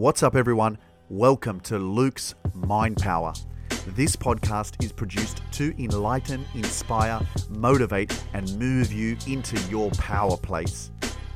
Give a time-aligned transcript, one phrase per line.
[0.00, 0.78] What's up, everyone?
[1.10, 3.34] Welcome to Luke's Mind Power.
[3.88, 10.90] This podcast is produced to enlighten, inspire, motivate, and move you into your power place.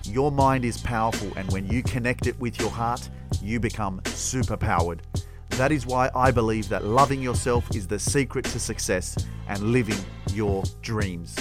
[0.04, 3.06] Your mind is powerful, and when you connect it with your heart,
[3.42, 5.03] you become super powered.
[5.51, 9.15] That is why I believe that loving yourself is the secret to success
[9.46, 10.03] and living
[10.33, 11.37] your dreams.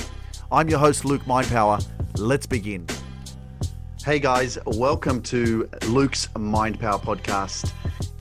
[0.52, 1.88] I'm your host, Luke Mindpower.
[2.18, 2.86] Let's begin.
[4.06, 7.72] Hey guys, welcome to Luke's Mind Power podcast.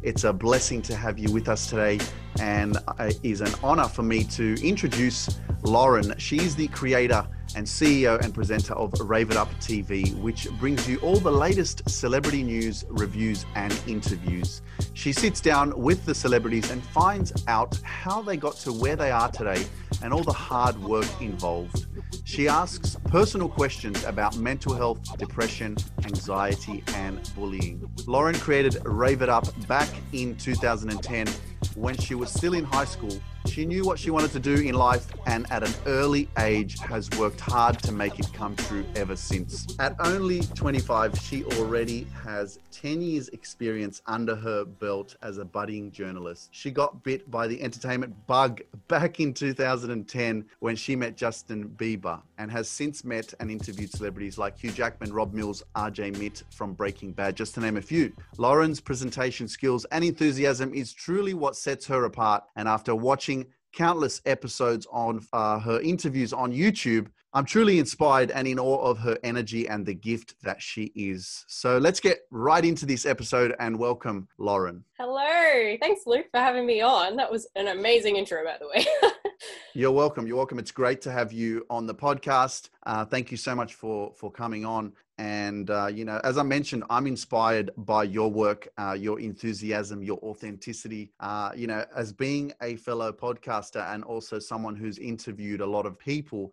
[0.01, 1.99] It's a blessing to have you with us today,
[2.39, 6.15] and it is an honor for me to introduce Lauren.
[6.19, 7.27] She's the creator
[7.57, 11.89] and CEO and presenter of Rave It Up TV, which brings you all the latest
[11.89, 14.63] celebrity news, reviews, and interviews.
[14.95, 19.11] She sits down with the celebrities and finds out how they got to where they
[19.11, 19.65] are today
[20.03, 21.87] and all the hard work involved.
[22.25, 27.89] She asks personal questions about mental health, depression, anxiety, and bullying.
[28.07, 31.29] Lauren created Rave It Up back in 2010
[31.75, 34.75] when she was still in high school she knew what she wanted to do in
[34.75, 39.17] life and at an early age has worked hard to make it come true ever
[39.17, 39.67] since.
[39.79, 45.91] At only 25, she already has 10 years experience under her belt as a budding
[45.91, 46.49] journalist.
[46.53, 52.21] She got bit by the entertainment bug back in 2010 when she met Justin Bieber
[52.39, 56.73] and has since met and interviewed celebrities like Hugh Jackman, Rob Mills, RJ Mitte from
[56.75, 58.13] Breaking Bad, just to name a few.
[58.39, 63.32] Lauren's presentation skills and enthusiasm is truly what sets her apart and after watching
[63.73, 68.99] countless episodes on uh, her interviews on YouTube, I'm truly inspired and in awe of
[68.99, 71.47] her energy and the gift that she is.
[71.49, 74.85] So let's get right into this episode and welcome Lauren.
[74.99, 75.77] Hello.
[75.81, 77.17] Thanks, Luke, for having me on.
[77.17, 78.87] That was an amazing intro, by the way.
[79.75, 80.27] You're welcome.
[80.27, 80.59] You're welcome.
[80.59, 82.69] It's great to have you on the podcast.
[82.85, 84.93] Uh, thank you so much for for coming on.
[85.23, 90.03] And uh, you know, as I mentioned, I'm inspired by your work, uh, your enthusiasm,
[90.03, 91.13] your authenticity.
[91.21, 95.87] Uh, you know, as being a fellow podcaster and also someone who's interviewed a lot
[95.87, 96.53] of people.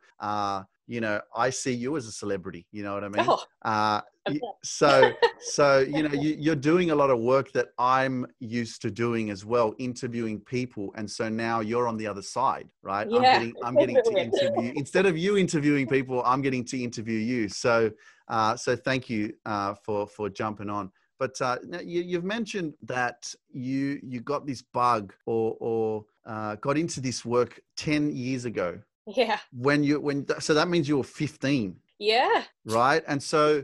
[0.90, 2.66] You know, I see you as a celebrity.
[2.72, 3.26] You know what I mean?
[3.28, 4.40] Oh, uh, okay.
[4.64, 8.90] so, so you know, you, are doing a lot of work that I'm used to
[8.90, 13.08] doing as well, interviewing people, and so now you're on the other side, right?
[13.08, 13.18] Yeah.
[13.18, 17.20] I'm getting, I'm getting to interview instead of you interviewing people, I'm getting to interview
[17.20, 17.50] you.
[17.50, 17.92] So,
[18.28, 20.92] uh, so thank you uh, for for jumping on.
[21.20, 26.80] But uh, you, have mentioned that you you got this bug or or uh, got
[26.80, 28.80] into this work ten years ago,
[29.16, 29.40] yeah.
[29.52, 31.76] When you when so that means you were 15.
[32.00, 32.44] Yeah.
[32.66, 33.04] Right.
[33.08, 33.62] And so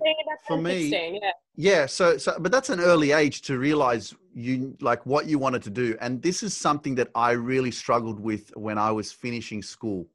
[0.48, 1.32] for me, yeah.
[1.56, 1.86] yeah.
[1.86, 5.70] So so but that's an early age to realize you like what you wanted to
[5.70, 5.96] do.
[6.02, 10.08] And this is something that I really struggled with when I was finishing school.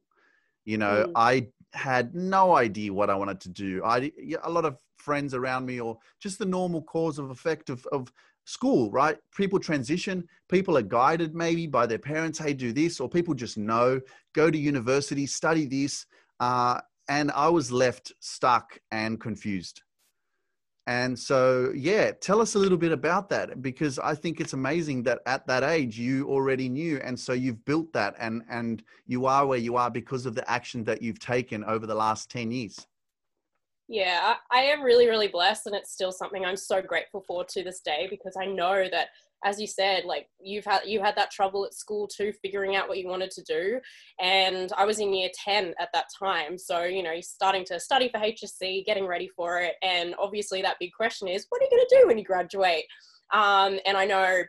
[0.65, 1.11] You know, mm.
[1.15, 3.81] I had no idea what I wanted to do.
[3.83, 4.11] I
[4.43, 8.13] a lot of friends around me or just the normal cause of effect of, of
[8.45, 9.17] school, right?
[9.35, 13.57] People transition, people are guided maybe by their parents, hey, do this, or people just
[13.57, 13.99] know,
[14.33, 16.05] go to university, study this.
[16.39, 19.81] Uh, and I was left stuck and confused.
[20.87, 25.03] And so, yeah, tell us a little bit about that because I think it's amazing
[25.03, 29.27] that at that age you already knew, and so you've built that, and and you
[29.27, 32.49] are where you are because of the action that you've taken over the last ten
[32.49, 32.87] years.
[33.87, 37.63] Yeah, I am really, really blessed, and it's still something I'm so grateful for to
[37.63, 39.09] this day because I know that,
[39.43, 42.87] as you said, like you've had you had that trouble at school too, figuring out
[42.87, 43.81] what you wanted to do,
[44.21, 48.07] and I was in year ten at that time, so you know, starting to study
[48.07, 51.71] for HSC, getting ready for it, and obviously that big question is, what are you
[51.71, 52.85] going to do when you graduate?
[53.33, 54.43] Um, and I know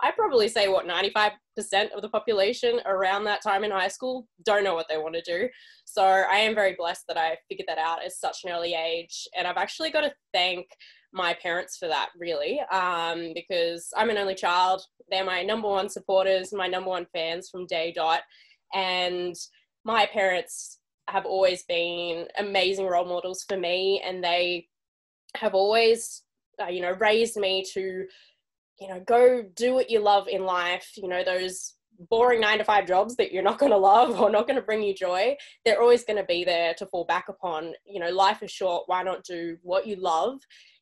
[0.00, 1.32] I probably say what 95%
[1.94, 5.22] of the population around that time in high school don't know what they want to
[5.22, 5.48] do.
[5.84, 9.26] So I am very blessed that I figured that out at such an early age.
[9.36, 10.66] And I've actually got to thank
[11.12, 14.82] my parents for that, really, um, because I'm an only child.
[15.10, 18.22] They're my number one supporters, my number one fans from day dot.
[18.74, 19.34] And
[19.84, 24.66] my parents have always been amazing role models for me, and they
[25.36, 26.22] have always,
[26.62, 28.06] uh, you know, raised me to
[28.80, 31.74] you know, go do what you love in life, you know, those
[32.10, 34.62] boring nine to five jobs that you're not going to love or not going to
[34.62, 37.72] bring you joy, they're always going to be there to fall back upon.
[37.84, 38.84] You know, life is short.
[38.86, 40.40] Why not do what you love?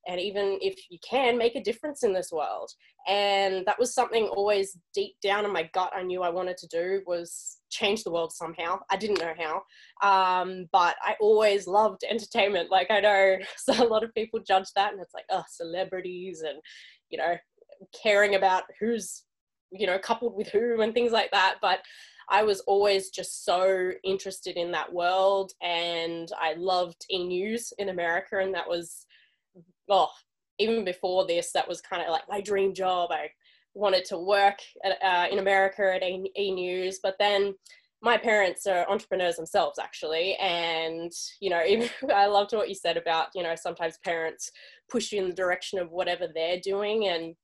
[0.08, 2.72] And even if you can, make a difference in this world.
[3.06, 6.66] And that was something always deep down in my gut I knew I wanted to
[6.68, 8.78] do was change the world somehow.
[8.90, 9.62] I didn't know how.
[10.42, 12.70] Um, but I always loved entertainment.
[12.70, 16.42] Like I know so a lot of people judge that and it's like, oh, celebrities
[16.42, 16.60] and,
[17.10, 17.36] you know,
[18.00, 19.24] caring about who's
[19.72, 21.80] you know coupled with who and things like that but
[22.28, 27.88] i was always just so interested in that world and i loved e news in
[27.88, 29.06] america and that was
[29.88, 30.10] oh
[30.58, 33.10] even before this, that was kind of like my dream job.
[33.12, 33.30] I
[33.74, 37.54] wanted to work at, uh, in America at e News, but then
[38.02, 40.34] my parents are entrepreneurs themselves actually.
[40.36, 41.10] And
[41.40, 44.50] you know even, i loved what you said about you know sometimes parents
[44.90, 47.08] push you in the direction of whatever they're doing.
[47.08, 47.34] And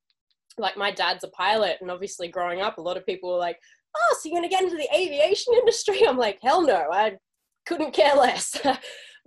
[0.58, 1.78] like my dad's a pilot.
[1.80, 3.58] And obviously growing up a lot of people were like
[3.96, 6.02] oh so you're going to get into the aviation industry?
[6.08, 6.86] I'm like hell no.
[6.92, 7.16] I
[7.66, 8.60] couldn't care less.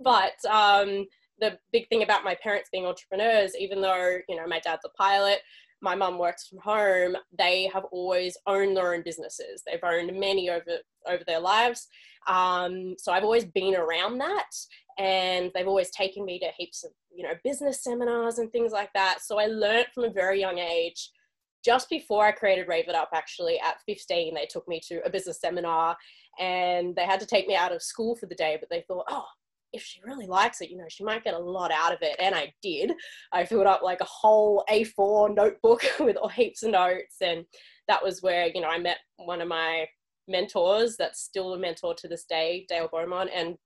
[0.04, 1.06] But um,
[1.38, 4.88] the big thing about my parents being entrepreneurs even though you know my dad's a
[5.00, 5.38] pilot
[5.82, 9.62] my mum works from home, they have always owned their own businesses.
[9.66, 11.88] They've owned many over over their lives.
[12.28, 14.50] Um, so I've always been around that,
[14.98, 18.92] and they've always taken me to heaps of you know business seminars and things like
[18.94, 19.18] that.
[19.22, 21.10] So I learned from a very young age.
[21.64, 25.10] Just before I created Rave It Up, actually at 15, they took me to a
[25.10, 25.96] business seminar
[26.40, 29.04] and they had to take me out of school for the day, but they thought,
[29.08, 29.26] oh,
[29.72, 32.16] if she really likes it, you know, she might get a lot out of it.
[32.18, 32.92] And I did.
[33.32, 37.16] I filled up like a whole A4 notebook with heaps of notes.
[37.20, 37.44] And
[37.88, 39.86] that was where, you know, I met one of my
[40.28, 43.30] mentors that's still a mentor to this day, Dale Beaumont.
[43.34, 43.56] And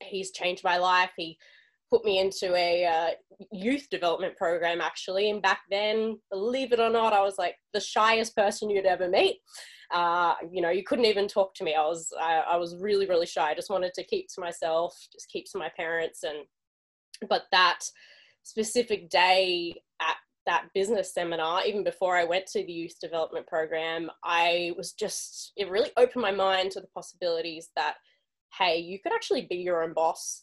[0.00, 1.10] he's changed my life.
[1.16, 1.38] He
[1.90, 3.08] put me into a uh,
[3.52, 5.30] youth development program actually.
[5.30, 9.08] And back then, believe it or not, I was like the shyest person you'd ever
[9.08, 9.38] meet.
[9.92, 11.74] Uh, you know, you couldn't even talk to me.
[11.74, 13.50] I was, I, I was really, really shy.
[13.50, 16.22] I just wanted to keep to myself, just keep to my parents.
[16.22, 16.38] And,
[17.28, 17.80] but that
[18.44, 20.16] specific day at
[20.46, 25.52] that business seminar, even before I went to the youth development program, I was just,
[25.56, 27.94] it really opened my mind to the possibilities that,
[28.56, 30.42] hey, you could actually be your own boss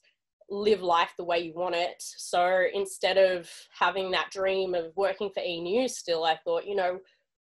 [0.49, 1.95] live life the way you want it.
[1.99, 6.75] So instead of having that dream of working for E News still, I thought, you
[6.75, 6.99] know,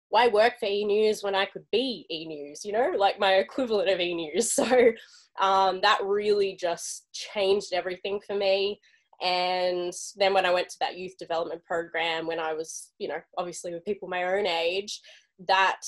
[0.10, 3.34] why work for E News when I could be E News, you know, like my
[3.46, 4.54] equivalent of E News.
[4.54, 4.92] So
[5.40, 8.80] um, that really just changed everything for me.
[9.22, 13.22] And then when I went to that youth development program, when I was, you know,
[13.38, 15.00] obviously with people my own age,
[15.48, 15.82] that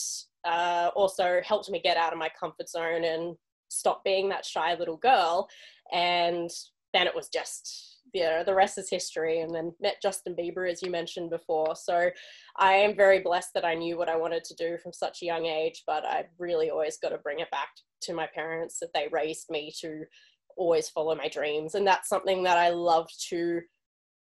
[0.45, 3.35] uh, also helped me get out of my comfort zone and
[3.69, 5.47] stop being that shy little girl
[5.91, 6.49] and
[6.95, 10.81] then it was just know the rest is history and then met justin bieber as
[10.81, 11.75] you mentioned before.
[11.75, 12.09] So
[12.57, 15.25] i am very blessed that i knew what i wanted to do from such a
[15.25, 17.69] young age but i really always got to bring it back
[18.01, 20.03] to my parents that they raised me to
[20.57, 21.75] always follow my dreams.
[21.75, 23.61] And that's something that i love to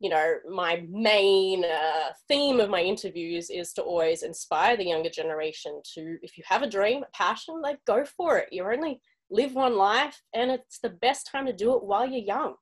[0.00, 5.08] you know my main uh, theme of my interviews is to always inspire the younger
[5.08, 8.48] generation to if you have a dream a passion like go for it.
[8.50, 9.00] You're only
[9.30, 12.54] live one life and it's the best time to do it while you're young.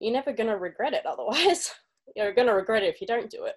[0.00, 1.72] You're never going to regret it otherwise.
[2.14, 3.54] You're going to regret it if you don't do it.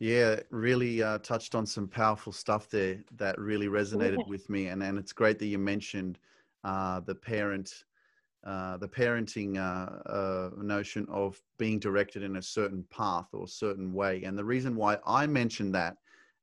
[0.00, 4.28] Yeah really uh, touched on some powerful stuff there that really resonated yeah.
[4.28, 6.18] with me and, and it's great that you mentioned
[6.64, 7.84] uh, the parent
[8.46, 13.92] uh, the parenting uh, uh, notion of being directed in a certain path or certain
[13.92, 15.96] way and the reason why i mentioned that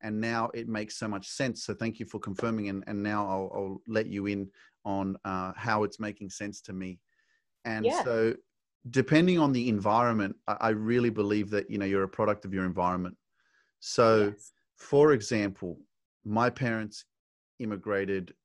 [0.05, 1.63] and now it makes so much sense.
[1.63, 4.47] So thank you for confirming, and, and now I'll, I'll let you in
[4.85, 6.99] on uh, how it's making sense to me.
[7.65, 8.03] And yeah.
[8.03, 8.35] so,
[8.91, 12.53] depending on the environment, I, I, really believe that you know you're a product of
[12.53, 13.17] your environment.
[13.79, 14.51] So, yes.
[14.75, 15.79] for example,
[16.23, 17.05] my parents
[17.57, 18.35] immigrated,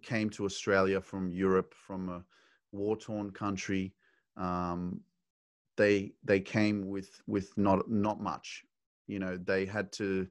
[0.00, 2.24] came to Australia from Europe, from a
[2.72, 3.92] war-torn country.
[4.38, 5.02] Um,
[5.76, 8.64] they they came with with not not much.
[9.06, 10.26] You know, they had to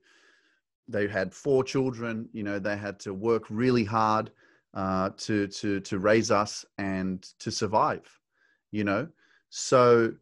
[0.92, 2.28] they had four children.
[2.34, 4.32] You know, they had to work really hard
[4.74, 8.08] uh, to to to raise us and to survive.
[8.72, 9.08] You know,
[9.50, 10.14] so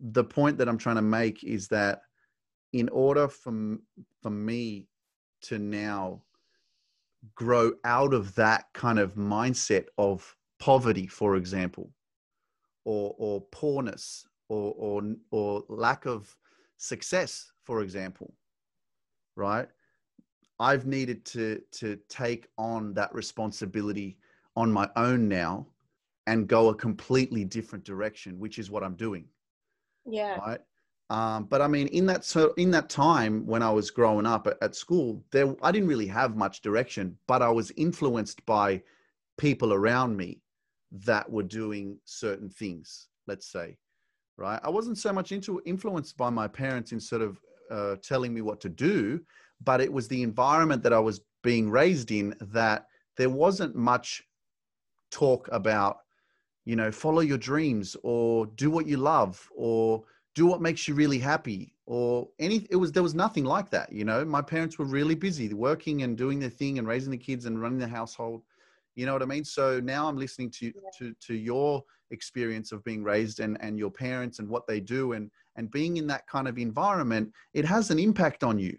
[0.00, 2.02] the point that I'm trying to make is that
[2.72, 3.78] in order for
[4.22, 4.88] for me
[5.42, 6.22] to now
[7.34, 11.90] grow out of that kind of mindset of poverty, for example,
[12.84, 16.36] or or poorness, or or or lack of
[16.78, 18.34] success, for example,
[19.36, 19.68] right?
[20.58, 24.18] I've needed to to take on that responsibility
[24.56, 25.66] on my own now
[26.26, 29.24] and go a completely different direction, which is what I'm doing.
[30.06, 30.36] Yeah.
[30.36, 30.60] Right.
[31.10, 34.46] Um, but I mean, in that so in that time when I was growing up
[34.46, 38.82] at, at school, there I didn't really have much direction, but I was influenced by
[39.36, 40.40] people around me
[40.92, 43.08] that were doing certain things.
[43.26, 43.76] Let's say,
[44.36, 44.60] right?
[44.62, 47.38] I wasn't so much into influenced by my parents in sort of
[47.72, 49.20] uh, telling me what to do,
[49.64, 52.86] but it was the environment that I was being raised in that
[53.16, 54.22] there wasn't much
[55.10, 55.98] talk about,
[56.64, 60.94] you know, follow your dreams or do what you love or do what makes you
[60.94, 64.24] really happy or any it was there was nothing like that you know.
[64.24, 67.60] My parents were really busy working and doing their thing and raising the kids and
[67.60, 68.42] running the household
[68.94, 69.44] You know what I mean?
[69.44, 70.90] So now I'm listening to Yeah.
[70.98, 75.12] to to your experience of being raised and and your parents and what they do
[75.12, 77.32] and and being in that kind of environment.
[77.54, 78.76] It has an impact on you.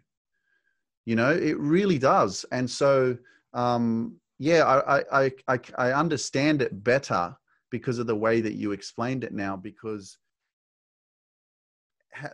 [1.06, 2.46] You know, it really does.
[2.52, 3.18] And so,
[3.54, 7.36] um, yeah, I I I I, I understand it better
[7.72, 9.56] because of the way that you explained it now.
[9.58, 10.18] Because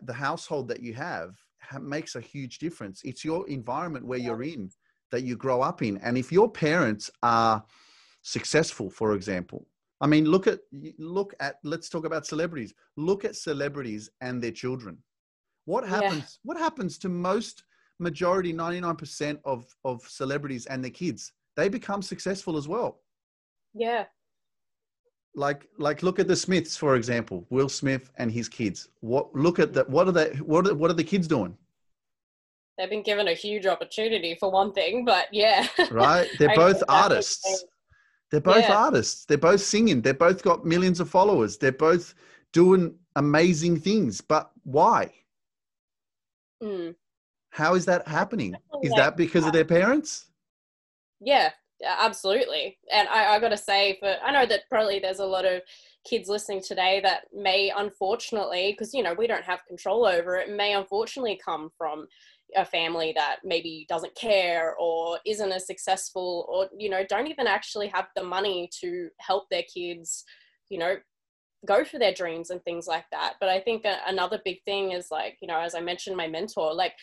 [0.01, 1.35] the household that you have
[1.79, 3.01] makes a huge difference.
[3.03, 4.69] It's your environment where you're in
[5.11, 5.97] that you grow up in.
[5.97, 7.63] And if your parents are
[8.21, 9.65] successful, for example,
[10.01, 10.59] I mean, look at
[10.97, 12.73] look at let's talk about celebrities.
[12.95, 14.97] Look at celebrities and their children.
[15.65, 15.89] What Yeah.
[16.01, 16.39] happens?
[16.43, 17.63] What happens to most
[17.99, 21.33] majority, 99% of of celebrities and their kids?
[21.57, 23.01] They become successful as well.
[23.73, 24.05] Yeah.
[25.35, 28.87] Like like look at the Smiths, for example, Will Smith and his kids.
[29.01, 29.89] What look at that?
[29.89, 30.29] What are they?
[30.37, 31.57] What are, what are the kids doing?
[32.79, 35.67] They've been given a huge opportunity for one thing, but yeah.
[35.91, 36.29] Right?
[36.39, 37.65] They're both know exactly what you're artists.
[38.31, 38.77] They're both Yeah.
[38.77, 39.25] artists.
[39.25, 40.01] They're both singing.
[40.01, 41.57] They're both got millions of followers.
[41.57, 42.13] They're both
[42.53, 44.21] doing amazing things.
[44.21, 45.11] But why?
[46.63, 46.95] Mm.
[47.49, 48.55] How is that happening?
[48.81, 50.27] Is that because of their parents?
[51.19, 52.77] Yeah, yeah, absolutely.
[52.93, 55.61] And I, I got to say, for I know that probably there's a lot of
[56.05, 60.49] kids listening today that may unfortunately, because you know we don't have control over it,
[60.49, 62.07] may unfortunately come from
[62.55, 67.47] a family that maybe doesn't care or isn't as successful or you know don't even
[67.47, 70.23] actually have the money to help their kids
[70.69, 70.95] you know
[71.65, 73.33] go for their dreams and things like that.
[73.39, 76.73] But i think another big thing is like you know as i mentioned my mentor
[76.73, 76.93] like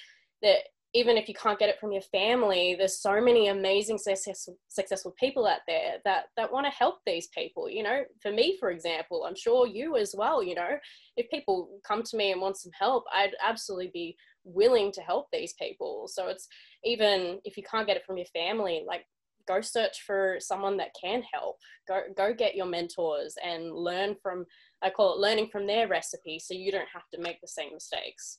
[0.43, 0.59] that
[0.95, 5.15] even if you can't get it from your family there's so many amazing successful, successful
[5.19, 8.03] people out there that that want to help these people you know?
[8.23, 10.79] For me for example i'm sure you as well you know?
[11.17, 15.27] If people come to me and want some help i'd absolutely be willing to help
[15.33, 16.47] these people so it's
[16.85, 19.05] even if you can't get it from your family like
[19.49, 21.57] go search for someone that can help
[21.89, 24.47] go go get your mentors and learn from
[24.83, 27.73] i call it learning from their recipe so you don't have to make the same
[27.73, 28.39] mistakes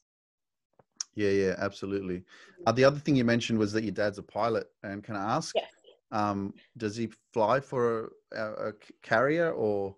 [1.16, 2.24] Yeah, yeah, absolutely.
[2.66, 4.68] Uh, the other thing you mentioned was that your dad's a pilot.
[4.84, 5.72] And can I ask, Yes.
[6.12, 9.96] um, does he fly for a, a carrier or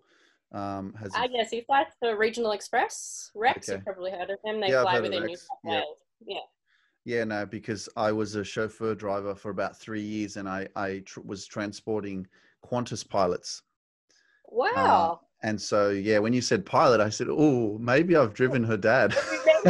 [0.52, 3.30] um, has I guess he flies for Regional Express.
[3.34, 3.76] Rex, Okay.
[3.76, 4.60] you've probably heard of him.
[4.60, 5.36] They Yeah, fly within New.
[5.36, 5.70] South Yeah.
[5.72, 5.98] Wales.
[6.26, 6.38] Yeah.
[7.04, 10.98] Yeah, no, because I was a chauffeur driver for about three years, and I I
[11.06, 12.26] tr- was transporting
[12.64, 13.62] Qantas pilots.
[14.48, 15.20] Wow.
[15.42, 19.12] And so, yeah, when you said pilot, I said, "Oh, maybe I've driven her dad."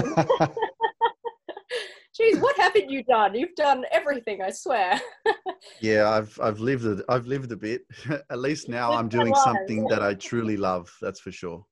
[2.18, 3.34] Jeez, what haven't you done?
[3.34, 5.00] You've done everything, I swear.
[5.80, 7.82] yeah, I've I've lived a, I've lived a bit.
[8.30, 10.94] At least now I'm doing something that I truly love.
[11.00, 11.64] That's for sure.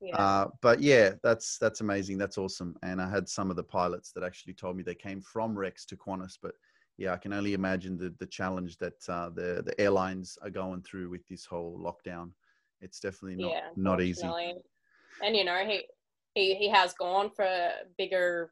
[0.00, 0.16] yeah.
[0.16, 2.18] Uh, but yeah, that's that's amazing.
[2.18, 2.76] That's awesome.
[2.82, 5.84] And I had some of the pilots that actually told me they came from Rex
[5.86, 6.38] to Qantas.
[6.40, 6.52] But
[6.98, 10.82] yeah, I can only imagine the the challenge that uh, the the airlines are going
[10.82, 12.30] through with this whole lockdown.
[12.80, 14.28] It's definitely not yeah, not easy.
[15.24, 15.82] And you know, he
[16.34, 17.48] he he has gone for
[17.96, 18.50] bigger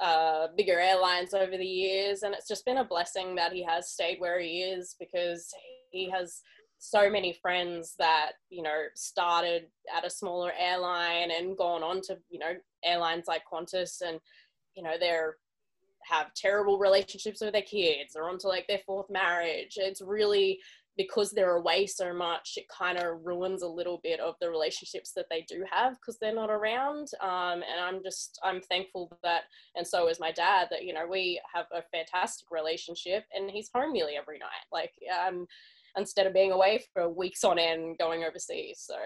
[0.00, 3.90] uh bigger airlines over the years and it's just been a blessing that he has
[3.90, 5.52] stayed where he is because
[5.90, 6.42] he has
[6.78, 12.16] so many friends that you know started at a smaller airline and gone on to
[12.30, 12.52] you know
[12.84, 14.18] airlines like Qantas and
[14.74, 15.36] you know they're
[16.02, 19.76] have terrible relationships with their kids or onto like their fourth marriage.
[19.76, 20.58] It's really
[20.96, 25.12] because they're away so much, it kind of ruins a little bit of the relationships
[25.14, 27.08] that they do have because they're not around.
[27.22, 29.42] Um, and I'm just, I'm thankful that,
[29.76, 33.70] and so is my dad, that, you know, we have a fantastic relationship and he's
[33.74, 34.66] home nearly every night.
[34.72, 34.92] Like,
[35.26, 35.46] um,
[35.96, 38.80] instead of being away for weeks on end going overseas.
[38.80, 38.96] So,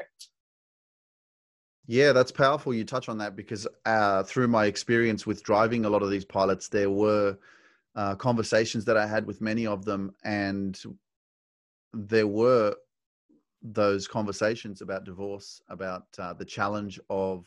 [1.86, 2.74] Yeah, that's powerful.
[2.74, 6.24] You touch on that because uh, through my experience with driving a lot of these
[6.24, 7.36] pilots, there were
[7.94, 10.80] uh, conversations that I had with many of them, and
[11.94, 12.74] there were
[13.62, 17.46] those conversations about divorce, about uh, the challenge of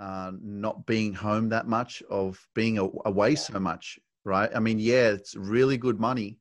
[0.00, 4.50] uh, not being home that much, of being a- away so much, right?
[4.54, 6.38] I mean, yeah, it's really good money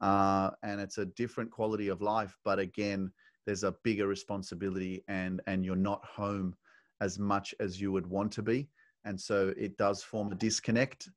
[0.00, 3.10] uh, and it's a different quality of life, but again,
[3.46, 6.54] there's a bigger responsibility and and you're not home
[7.00, 8.68] as much as you would want to be
[9.04, 11.08] and so it does form a disconnect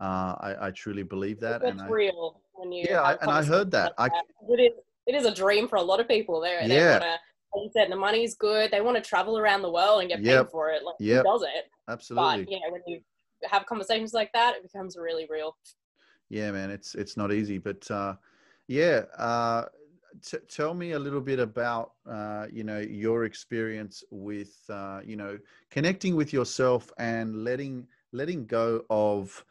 [0.00, 2.86] uh, I, I truly believe that it's and I, real when you.
[2.90, 3.94] Yeah, I- and I heard that.
[3.98, 6.40] conversations I- It is, it is a dream for a lot of people.
[6.40, 6.92] They, they Yeah.
[6.92, 7.08] want to,
[7.54, 8.70] like you said, the money's good.
[8.70, 10.46] They want to travel around the world and get Yep.
[10.46, 10.82] paid for it.
[10.84, 11.24] Like, Yep.
[11.24, 11.64] who does it?
[11.88, 13.00] absolutely But, you know, when you
[13.44, 15.56] have conversations like that, it becomes really real.
[16.28, 18.12] yeah man it's it's not easy but uh
[18.66, 19.64] yeah uh
[20.28, 25.14] t- tell me a little bit about uh you know your experience with uh you
[25.14, 25.38] know
[25.70, 29.44] connecting with yourself and letting letting go of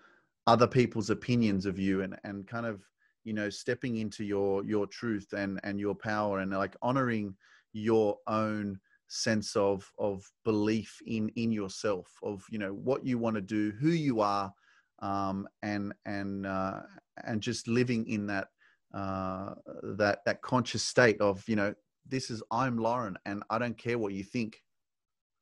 [0.47, 2.83] other people's opinions of you and and kind of
[3.25, 7.35] you know stepping into your your truth and and your power and like honoring
[7.73, 13.35] your own sense of of belief in in yourself of you know what you want
[13.35, 14.53] to do who you are
[14.99, 16.79] um and and uh
[17.25, 18.47] and just living in that
[18.93, 19.53] uh
[19.97, 21.73] that that conscious state of you know
[22.07, 24.61] this is i'm lauren and i don't care what you think.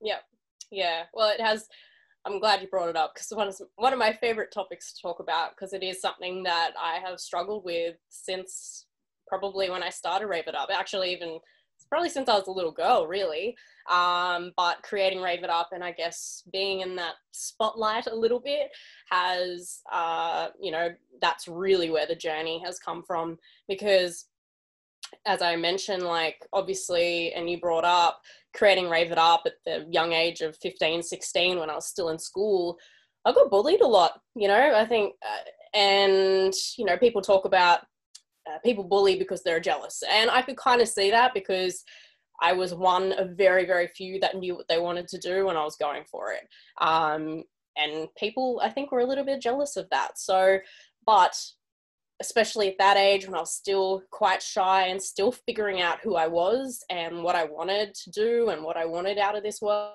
[0.02, 0.18] Yeah
[0.74, 1.04] yeah.
[1.14, 1.68] Well it has
[2.26, 5.02] I'm glad you brought it up because one of one of my favorite topics to
[5.02, 8.86] talk about because it is something that I have struggled with since
[9.28, 10.70] probably when I started Rave It Up.
[10.72, 11.40] Actually, even
[11.90, 13.56] probably since I was a little girl, really.
[13.92, 18.40] Um, but creating Rave It Up and I guess being in that spotlight a little
[18.40, 18.70] bit
[19.10, 20.90] has, uh, you know,
[21.22, 23.38] that's really where the journey has come from
[23.68, 24.26] because
[25.26, 28.22] as I mentioned, like obviously, and you brought up
[28.56, 32.10] creating Rave It Up at the young age of 15, 16 when I was still
[32.10, 32.78] in school,
[33.26, 37.46] I got bullied a lot, you know, I think, uh, and, you know, people talk
[37.46, 37.80] about
[38.48, 40.04] uh, people bully because they're jealous.
[40.10, 41.84] And I could kind of see that because
[42.42, 45.58] I was one of very, very few that knew what they wanted to do when
[45.58, 46.42] I was going for it.
[46.82, 47.44] Um,
[47.78, 50.20] and people, I think, were a little bit jealous of that.
[50.20, 50.60] So,
[51.06, 51.36] but
[52.24, 56.16] especially at that age when I was still quite shy and still figuring out who
[56.16, 59.62] I was and what I wanted to do and what I wanted out of this
[59.62, 59.92] world.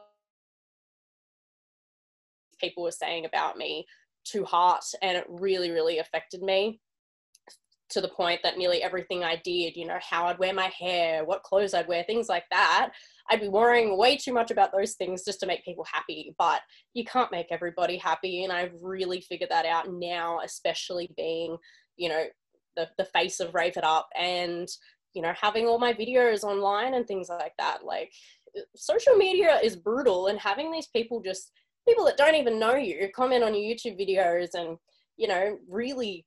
[2.60, 3.86] People were saying about me
[4.26, 6.80] to heart, and it really, really affected me
[7.90, 11.24] to the point that nearly everything I did, you know, how I'd wear my hair,
[11.24, 12.90] what clothes I'd wear, things like that,
[13.30, 16.34] I'd be worrying way too much about those things just to make people happy.
[16.36, 16.60] But
[16.92, 18.44] you can't make everybody happy.
[18.44, 21.56] And I've really figured that out now, especially being
[21.98, 22.24] you know
[22.76, 24.68] the, the face of rave it up and
[25.14, 27.84] you know having all my videos online and things like that.
[27.84, 28.12] Like
[28.76, 31.50] social media is brutal and having these people just
[31.86, 34.76] people that don't even know you comment on your youtube videos and
[35.16, 36.24] you know really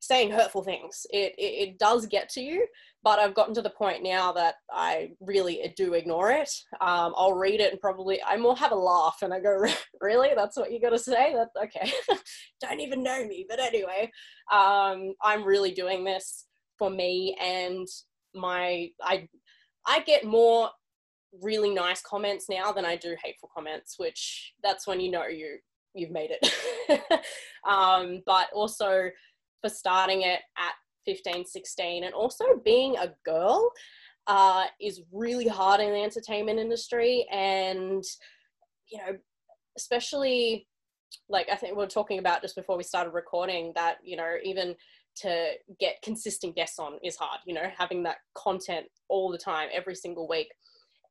[0.00, 2.66] saying hurtful things it, it, it does get to you
[3.04, 6.50] but I've gotten to the point now that I really do ignore it.
[6.80, 9.64] Um, I'll read it and probably I more have a laugh and I go,
[10.00, 10.30] really?
[10.36, 11.34] That's what you got to say?
[11.34, 11.92] That okay?
[12.60, 14.10] Don't even know me, but anyway,
[14.52, 16.46] um, I'm really doing this
[16.78, 17.86] for me and
[18.34, 19.28] my I
[19.86, 20.70] I get more
[21.40, 25.58] really nice comments now than I do hateful comments, which that's when you know you
[25.94, 27.02] you've made it.
[27.68, 29.10] um, but also
[29.60, 30.72] for starting it at
[31.04, 33.72] 15, 16, and also being a girl
[34.26, 37.26] uh, is really hard in the entertainment industry.
[37.30, 38.04] And,
[38.90, 39.18] you know,
[39.76, 40.66] especially
[41.28, 44.34] like I think we are talking about just before we started recording that, you know,
[44.44, 44.74] even
[45.14, 49.68] to get consistent guests on is hard, you know, having that content all the time,
[49.72, 50.48] every single week.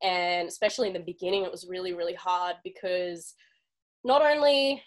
[0.02, 3.36] And especially in the beginning, it was really, really hard because
[4.04, 4.82] not only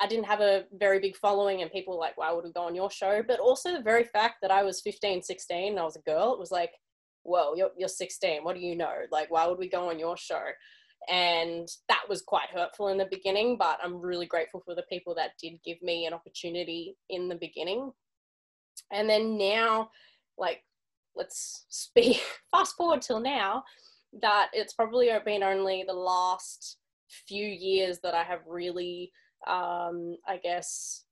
[0.00, 2.66] I didn't have a very big following and people were like, why would we go
[2.66, 3.22] on your show?
[3.26, 6.34] But also the very fact that I was 15, 16 and I was a girl,
[6.34, 6.72] it was like,
[7.22, 8.44] whoa, you're, you're 16.
[8.44, 8.94] What do you know?
[9.10, 10.42] Like, why would we go on your show?
[11.08, 15.14] And that was quite hurtful in the beginning, but I'm really grateful for the people
[15.14, 17.92] that did give me an opportunity in the beginning.
[18.92, 19.90] And then now,
[20.36, 20.62] like,
[21.14, 23.64] let's speak fast forward till now,
[24.20, 26.78] that it's probably been only the last
[27.08, 29.12] few years that I have really
[29.46, 31.04] um, I guess,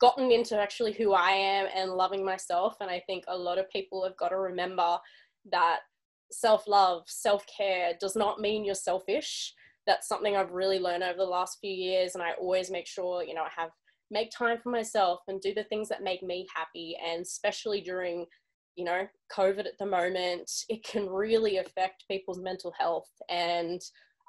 [0.00, 2.76] gotten into actually who I am and loving myself.
[2.80, 4.98] And I think a lot of people have got to remember
[5.52, 5.80] that
[6.32, 9.54] self love, self care does not mean you're selfish.
[9.86, 12.14] That's something I've really learned over the last few years.
[12.14, 13.70] And I always make sure, you know, I have
[14.10, 16.96] make time for myself and do the things that make me happy.
[17.04, 18.26] And especially during,
[18.76, 23.10] you know, COVID at the moment, it can really affect people's mental health.
[23.28, 23.80] And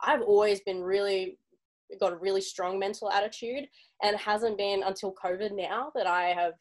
[0.03, 1.37] I've always been really
[1.99, 3.67] got a really strong mental attitude
[4.01, 6.53] and it hasn't been until covid now that i have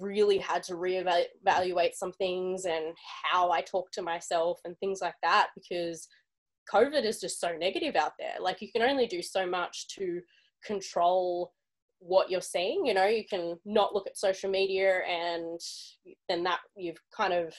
[0.00, 2.94] really had to reevaluate some things and
[3.30, 6.08] how i talk to myself and things like that because
[6.72, 8.34] covid is just so negative out there.
[8.40, 10.20] Like you can only do so much to
[10.64, 11.52] control
[11.98, 13.06] what you're seeing you know?
[13.06, 15.60] You can not look at social media and
[16.28, 17.54] then that you've kind of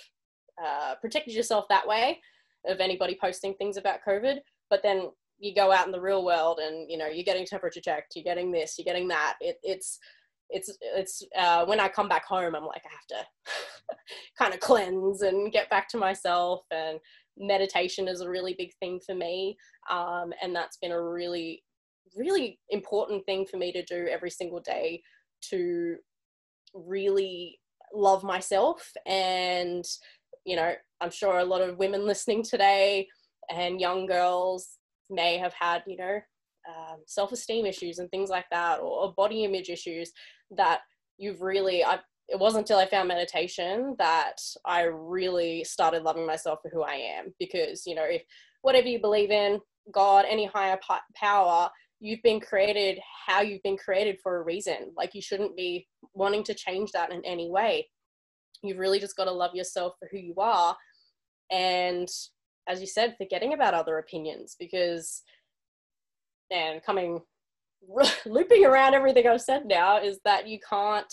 [0.64, 2.20] uh, protected yourself that way
[2.66, 4.38] of anybody posting things about covid
[4.70, 7.82] but then you go out in the real world and you know you're getting temperature
[7.82, 9.36] checked you're getting this you're getting that.
[9.42, 10.00] It, it's
[10.50, 13.96] it's it's uh, when i come back home i'm like i have to
[14.40, 17.00] kind of cleanse and get back to myself and
[17.38, 19.56] meditation is a really big thing for me.
[19.92, 21.64] Um, and that's been a really
[22.16, 25.02] really important thing for me to do every single day
[25.50, 25.98] to
[26.74, 27.60] really
[27.94, 28.92] love myself.
[29.06, 29.86] And
[30.48, 33.08] you know i'm sure a lot of women listening today
[33.50, 34.78] and young girls
[35.10, 36.20] may have had, you know,
[36.68, 40.12] um, self esteem issues and things like that, or, or, body image issues
[40.52, 40.82] that
[41.18, 46.60] you've really, I, it wasn't until I found meditation that I really started loving myself
[46.62, 47.34] for who I am.
[47.40, 48.22] Because, you know, if
[48.64, 49.60] whatever you believe in,
[49.94, 50.78] God, any higher
[51.16, 54.92] power, you've been created how you've been created for a reason.
[54.96, 57.88] Like you shouldn't be wanting to change that in any way.
[58.64, 60.76] You've really just got to love yourself for who you are.
[61.52, 62.08] And
[62.68, 65.24] as you said, forgetting about other opinions because,
[66.52, 67.22] and coming
[68.26, 71.12] looping around everything I've said now is that you can't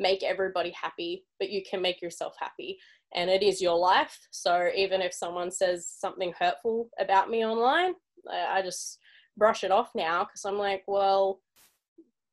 [0.00, 2.78] make everybody happy, but you can make yourself happy.
[3.14, 4.16] And it is your life.
[4.30, 7.94] So even if someone says something hurtful about me online,
[8.30, 8.98] I just
[9.36, 11.40] brush it off now because I'm like, well,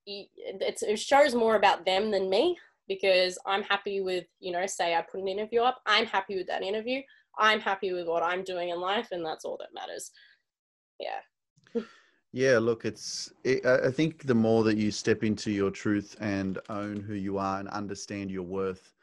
[0.06, 5.02] it shows more about them than me because I'm happy with, you know, say I
[5.02, 7.02] put an interview up, I'm happy with that interview.
[7.38, 10.12] I'm happy with what I'm doing in life, and that's all that matters.
[11.00, 11.82] Yeah.
[12.36, 13.32] Yeah, look, it's.
[13.46, 17.38] It, I think the more that you step into your truth and own who you
[17.38, 18.94] are and understand your worth,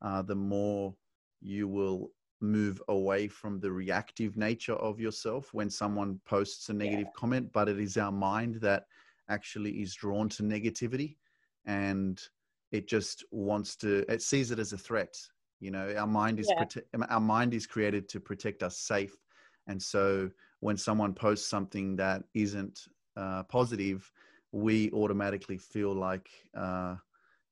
[0.00, 0.94] uh, the more
[1.42, 7.08] you will move away from the reactive nature of yourself when someone posts a negative
[7.08, 7.12] yeah.
[7.14, 7.52] comment.
[7.52, 8.86] But it is our mind that
[9.28, 11.16] actually is drawn to negativity,
[11.66, 12.18] and
[12.72, 14.10] it just wants to.
[14.10, 15.14] It sees it as a threat.
[15.60, 16.64] You know, our mind is yeah.
[16.64, 19.16] prote- our mind is created to protect us safe,
[19.66, 22.80] and so when someone posts something that isn't
[23.16, 24.10] uh, positive,
[24.52, 26.96] we automatically feel like uh,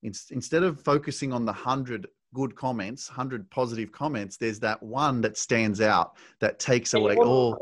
[0.02, 5.20] in, instead of focusing on the hundred good comments, hundred positive comments, there's that one
[5.22, 7.52] that stands out that takes and away all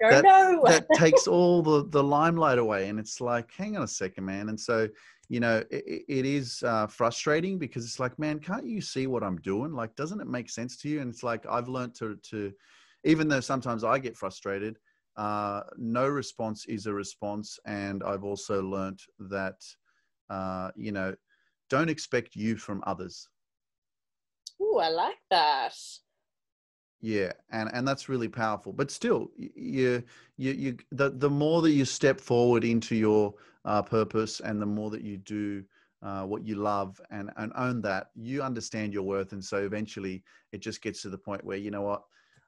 [0.00, 0.62] go, that, no.
[0.66, 4.48] that takes all the the limelight away, and it's like, hang on a second, man.
[4.48, 4.88] And so
[5.32, 9.22] you know it, it is uh, frustrating because it's like man can't you see what
[9.22, 12.16] i'm doing like doesn't it make sense to you and it's like i've learned to
[12.16, 12.52] to
[13.04, 14.78] even though sometimes I get frustrated,
[15.16, 17.58] uh, no response is a response.
[17.66, 19.60] And I've also learned that,
[20.30, 21.14] uh, you know,
[21.68, 23.28] don't expect you from others.
[24.60, 25.74] Oh, I like that.
[27.04, 28.72] Yeah, and and that's really powerful.
[28.72, 30.04] But still, you
[30.36, 33.34] you you the the more that you step forward into your
[33.64, 35.64] uh, purpose, and the more that you do
[36.02, 40.22] uh, what you love and and own that, you understand your worth, and so eventually
[40.52, 42.04] it just gets to the point where you know what,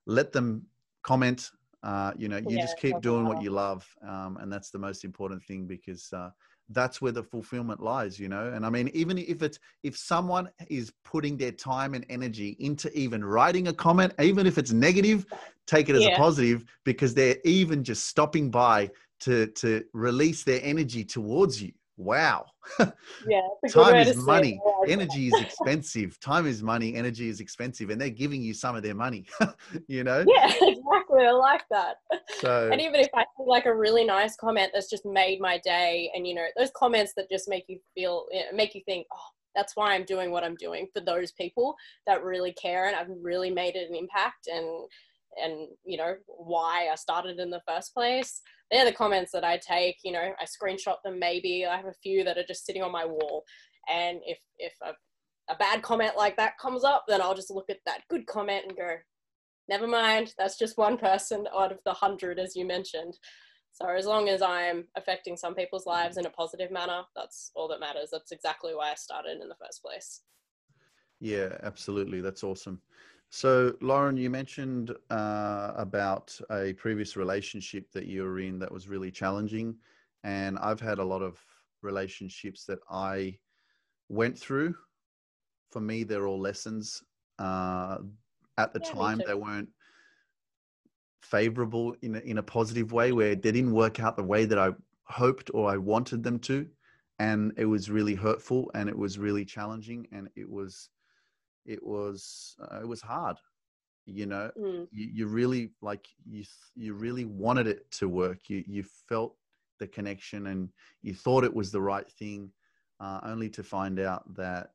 [0.06, 0.64] let them
[1.02, 1.50] comment.
[1.82, 4.78] Uh, you know, you yeah, just keep doing what you love, um, and that's the
[4.78, 6.30] most important thing because uh,
[6.70, 8.18] that's where the fulfillment lies.
[8.18, 12.04] You know, and I mean, even if it's if someone is putting their time and
[12.08, 15.26] energy into even writing a comment, even if it's negative,
[15.66, 16.14] take it as yeah.
[16.14, 21.72] a positive because they're even just stopping by to to release their energy towards you.
[21.96, 22.46] Wow.
[23.26, 24.60] Yeah time is money.
[24.88, 26.18] energy is expensive.
[26.20, 26.94] Time is money.
[26.94, 27.90] Energy is expensive.
[27.90, 29.26] And they're giving you some of their money
[29.86, 30.24] you know?
[30.26, 31.96] Yeah exactly i like that
[32.40, 35.58] so and even if i see like a really nice comment that's just made my
[35.64, 39.28] day and you know those comments that just make you feel make you think oh
[39.54, 41.74] that's why i'm doing what i'm doing for those people
[42.06, 44.86] that really care and i've really made it an impact and
[45.42, 48.40] and you know why I started in the first place.
[48.70, 49.96] They're the comments that I take.
[50.04, 51.18] You know, I screenshot them.
[51.18, 53.44] Maybe I have a few that are just sitting on my wall,
[53.88, 54.92] and if if a,
[55.52, 58.64] a bad comment like that comes up, then I'll just look at that good comment
[58.68, 58.96] and go,
[59.68, 60.34] never mind.
[60.38, 63.18] That's just one person out of the hundred, as you mentioned.
[63.72, 67.66] So as long as I'm affecting some people's lives in a positive manner, that's all
[67.68, 68.08] that matters.
[68.12, 70.22] That's exactly why I started in the first place.
[71.20, 72.20] Yeah, absolutely.
[72.20, 72.80] That's awesome.
[73.30, 78.86] So, Lauren, you mentioned uh, about a previous relationship that you were in that was
[78.86, 79.74] really challenging.
[80.22, 81.40] And I've had a lot of
[81.82, 83.38] relationships that I
[84.08, 84.76] went through.
[85.72, 87.02] For me, they're all lessons.
[87.40, 87.98] Uh,
[88.58, 89.68] at the yeah, time, they weren't
[91.22, 94.58] favorable in a, in a positive way where they didn't work out the way that
[94.58, 94.70] I
[95.04, 96.66] hoped or I wanted them to.
[97.18, 100.88] And it was really hurtful and it was really challenging and it was
[101.64, 103.36] it was uh, it was hard
[104.06, 104.86] you know mm.
[104.92, 109.36] you, you really like you you really wanted it to work you you felt
[109.78, 110.68] the connection and
[111.02, 112.50] you thought it was the right thing
[113.00, 114.72] uh, only to find out that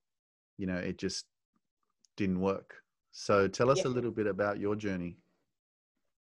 [0.57, 1.25] you know it just
[2.17, 2.75] didn't work
[3.19, 3.87] so tell us yeah.
[3.87, 5.17] a little bit about your journey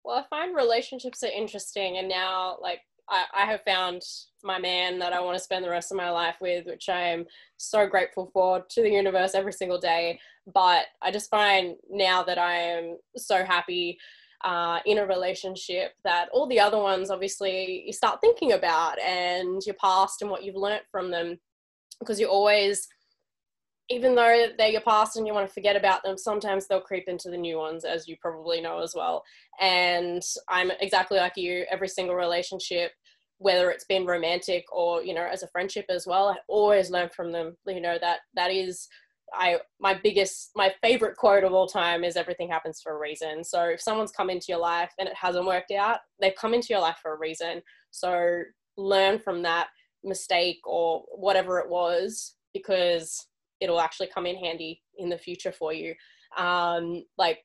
[0.04, 4.02] well i find relationships are interesting and now like I, I have found
[4.44, 7.02] my man that I want to spend the rest of my life with, which I
[7.02, 7.26] am
[7.58, 10.20] so grateful for to the universe every single day.
[10.52, 14.00] But I just find now that I am so happy
[14.44, 19.62] uh, in a relationship that all the other ones obviously you start thinking about and
[19.66, 21.40] your past and what you've learnt from them
[22.00, 22.88] because you're always
[23.90, 27.08] even though they're your past and you want to forget about them, sometimes they'll creep
[27.08, 29.24] into the new ones, as you probably know as well.
[29.60, 32.94] And I'm exactly like you, every single relationship,
[33.38, 37.10] whether it's been romantic or, you know, as a friendship as well, I always learn
[37.10, 37.58] from them.
[37.68, 38.88] You know, that that is
[39.34, 43.44] I my biggest my favorite quote of all time is everything happens for a reason.
[43.44, 46.68] So if someone's come into your life and it hasn't worked out, they've come into
[46.70, 47.62] your life for a reason.
[47.92, 48.44] So
[48.78, 49.68] learn from that
[50.04, 53.28] mistake or whatever it was because
[53.66, 55.94] it'll actually come in handy in the future for you.
[56.38, 57.40] Um, like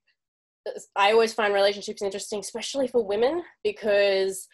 [0.94, 4.46] I always find relationships interesting, especially for women, because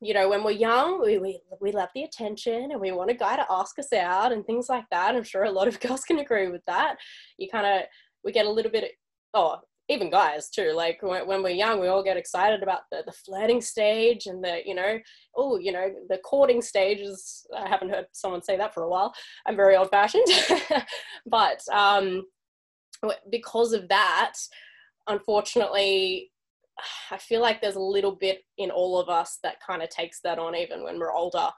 [0.00, 3.14] you know, when we're young, we, we, we love the attention and we want a
[3.14, 5.14] guy to ask us out and things like that.
[5.14, 6.96] I'm sure a lot of girls can agree with that.
[7.38, 7.88] You kind of,
[8.24, 8.92] we get a little bit,
[9.32, 9.58] oh,
[9.92, 10.72] even guys too.
[10.74, 14.42] Like when, when we're young, we all get excited about the, the flirting stage and
[14.42, 14.98] the, you know,
[15.36, 17.46] oh, you know, the courting stages.
[17.56, 19.14] I haven't heard someone say that for a while.
[19.46, 20.26] I'm very old fashioned.
[21.26, 22.24] but um,
[23.30, 24.34] because of that,
[25.06, 26.30] unfortunately,
[27.10, 30.20] I feel like there's a little bit in all of us that kind of takes
[30.24, 31.48] that on even when we're older.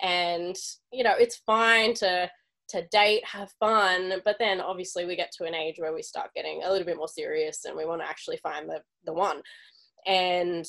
[0.00, 0.56] And,
[0.92, 2.30] you know, it's fine to
[2.72, 6.34] to date, have fun, but then obviously we get to an age where we start
[6.34, 9.42] getting a little bit more serious and we want to actually find the, the one.
[10.06, 10.64] And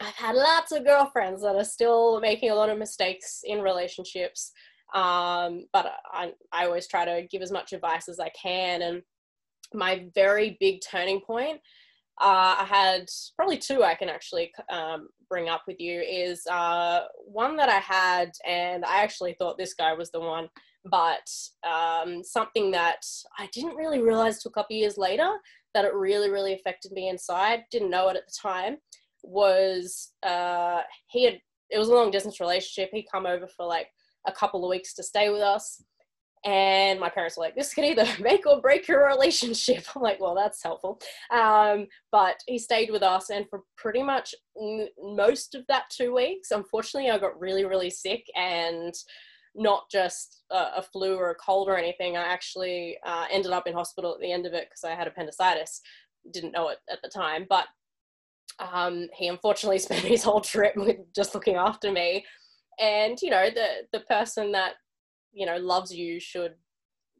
[0.00, 4.52] I've had lots of girlfriends that are still making a lot of mistakes in relationships.
[4.94, 8.82] Um, but I, I always try to give as much advice as I can.
[8.82, 9.02] And
[9.72, 11.60] my very big turning point
[12.20, 16.00] uh, I had probably two I can actually um, bring up with you.
[16.00, 20.48] Is uh, one that I had, and I actually thought this guy was the one,
[20.84, 21.28] but
[21.68, 23.04] um, something that
[23.38, 25.30] I didn't really realize took a couple years later
[25.74, 27.64] that it really, really affected me inside.
[27.70, 28.76] Didn't know it at the time.
[29.22, 31.38] Was uh, he had?
[31.70, 32.90] It was a long distance relationship.
[32.92, 33.88] He'd come over for like
[34.26, 35.82] a couple of weeks to stay with us
[36.44, 40.20] and my parents were like this can either make or break your relationship i'm like
[40.20, 41.00] well that's helpful
[41.32, 44.34] um, but he stayed with us and for pretty much
[45.02, 48.94] most of that two weeks unfortunately i got really really sick and
[49.54, 52.16] not just a, a flu or a cold or anything.
[52.16, 55.08] I actually uh, ended up in hospital at the end of it because i had
[55.08, 55.80] appendicitis.
[56.32, 57.66] Didn't know it at the time but
[58.60, 62.24] um, he unfortunately spent his whole trip with just looking after me.
[62.78, 64.74] And you know the the person that
[65.32, 66.54] you know loves you should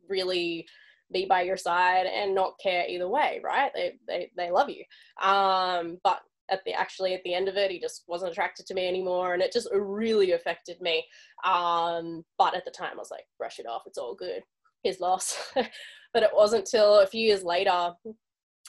[0.08, 0.66] really
[1.12, 3.70] be by your side and not care either way right?
[3.74, 4.84] They they, they love you.
[5.22, 8.74] Um but at the actually at the end of it he just wasn't attracted to
[8.74, 11.04] me anymore and it just really affected me.
[11.44, 14.42] Um but at the time i was like brush it off it's all good.
[14.82, 17.92] His loss but it wasn't till a few years later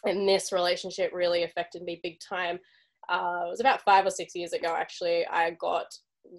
[0.06, 2.60] and this relationship really affected me big time.
[3.10, 5.88] Uh, it was about five or six years ago actually i got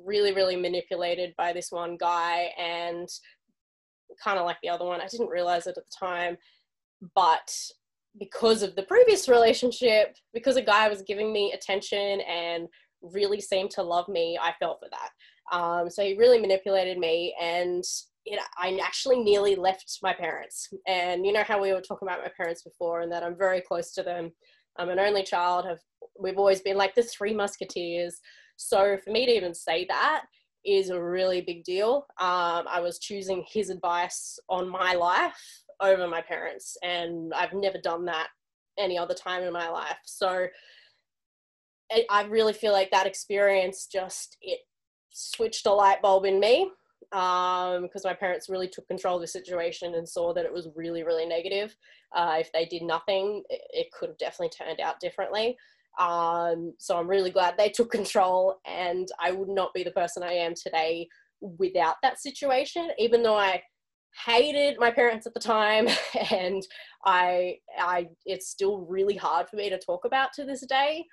[0.05, 3.09] really, really manipulated by this one guy and
[4.22, 5.00] kind of like the other one.
[5.00, 6.37] I didn't realize it at the time,
[7.14, 7.52] but
[8.18, 12.68] because of the previous relationship, because a guy was giving me attention and
[13.01, 15.57] really seemed to love me, I fell for that.
[15.57, 17.85] Um, so he really manipulated me, and
[18.25, 20.68] it, I actually nearly left my parents.
[20.87, 23.61] And you know how we were talking about my parents before, and that I'm very
[23.61, 24.31] close to them.
[24.79, 25.66] I'm an only child.
[25.66, 25.81] Have
[26.18, 28.20] we've always been like the three musketeers.
[28.57, 30.25] So for me to even say that
[30.64, 32.07] is a really big deal.
[32.20, 35.35] Um, I was choosing his advice on my life
[35.83, 38.29] over my parents, and I've never done that
[38.79, 39.99] any other time in my life.
[40.05, 40.47] So
[42.11, 44.61] I really feel like that experience just it
[45.11, 46.71] switched a light bulb in me
[47.12, 50.68] um, because my parents really took control of the situation and saw that it was
[50.75, 51.77] really, really negative.
[52.14, 55.57] Uh, if they did nothing, it, it could have definitely turned out differently.
[55.99, 60.23] Um, so I'm really glad they took control, and I would not be the person
[60.23, 61.09] I am today
[61.40, 62.90] without that situation.
[62.99, 63.62] Even though I
[64.27, 65.88] hated my parents at the time,
[66.31, 66.62] and
[67.05, 71.05] I, I, it's still really hard for me to talk about to this day.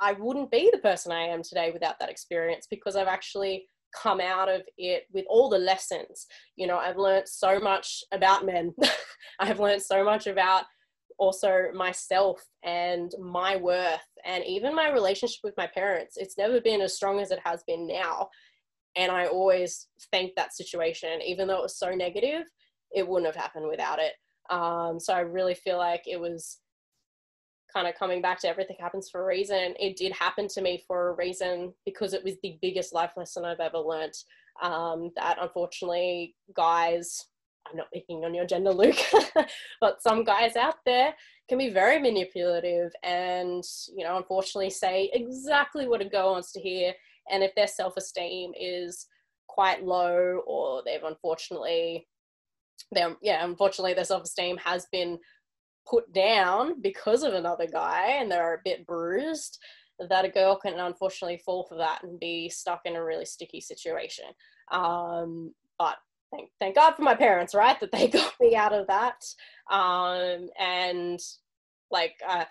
[0.00, 4.20] I wouldn't be the person I am today without that experience because I've actually come
[4.20, 6.26] out of it with all the lessons.
[6.56, 8.74] You know, I've learned so much about men.
[9.40, 10.64] I've learned so much about
[11.18, 16.16] also myself and my worth and even my relationship with my parents.
[16.16, 18.28] It's never been as strong as it has been now.
[18.96, 22.44] And I always thank that situation, even though it was so negative,
[22.92, 24.12] it wouldn't have happened without it.
[24.50, 26.58] Um, so I really feel like it was
[27.72, 29.74] kind of coming back to everything happens for a reason.
[29.78, 33.44] It did happen to me for a reason because it was the biggest life lesson
[33.44, 34.16] I've ever learnt.
[34.60, 37.26] Um, that unfortunately, guys
[37.68, 38.96] I'm not picking on your gender, Luke,
[39.80, 41.14] but some guys out there
[41.48, 43.62] can be very manipulative and,
[43.94, 46.94] you know, unfortunately say exactly what a girl wants to hear.
[47.30, 49.06] And if their self esteem is
[49.48, 52.06] quite low or they've unfortunately,
[52.94, 55.18] they yeah, unfortunately their self esteem has been
[55.88, 59.58] put down because of another guy and they're a bit bruised,
[60.08, 63.60] that a girl can unfortunately fall for that and be stuck in a really sticky
[63.60, 64.26] situation.
[64.70, 65.96] Um, but
[66.32, 67.78] thank, thank God for my parents, right?
[67.80, 69.22] That they got me out of that.
[69.70, 71.20] Um, and
[71.90, 72.44] like uh,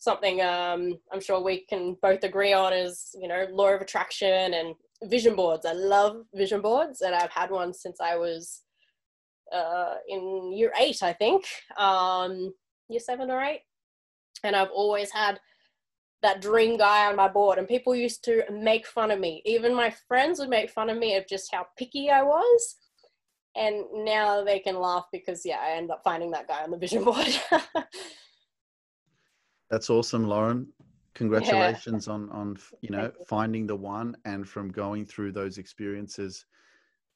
[0.00, 4.54] something um, I'm sure we can both agree on is, you know, law of attraction
[4.54, 5.64] and vision boards.
[5.66, 8.62] I love vision boards and I've had one since I was
[9.54, 11.44] uh, in year eight, I think,
[11.76, 12.52] um,
[12.88, 13.60] year seven or eight.
[14.42, 15.38] And I've always had
[16.22, 19.74] that dream guy on my board and people used to make fun of me even
[19.74, 22.76] my friends would make fun of me of just how picky i was
[23.56, 26.76] and now they can laugh because yeah i end up finding that guy on the
[26.76, 27.26] vision board
[29.70, 30.66] that's awesome lauren
[31.14, 32.12] congratulations yeah.
[32.12, 33.24] on on you know you.
[33.26, 36.46] finding the one and from going through those experiences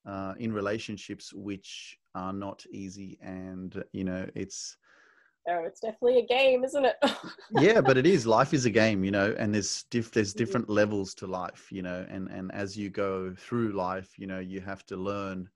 [0.06, 4.76] uh, in relationships which are not easy and you know it's
[5.48, 6.96] oh it's definitely a game isn't it
[7.60, 10.38] yeah but it is life is a game you know and there's diff- there's mm-hmm.
[10.38, 10.74] different mm-hmm.
[10.74, 14.60] levels to life you know and and as you go through life you know you
[14.60, 15.48] have to learn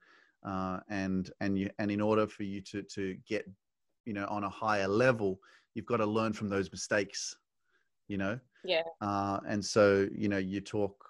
[0.45, 3.49] uh, and and you and in order for you to to get
[4.05, 5.39] you know on a higher level
[5.79, 7.37] you've got to learn from those mistakes
[8.09, 8.39] you know?
[8.65, 8.83] Yeah.
[9.01, 11.05] Uh, and so you know you talk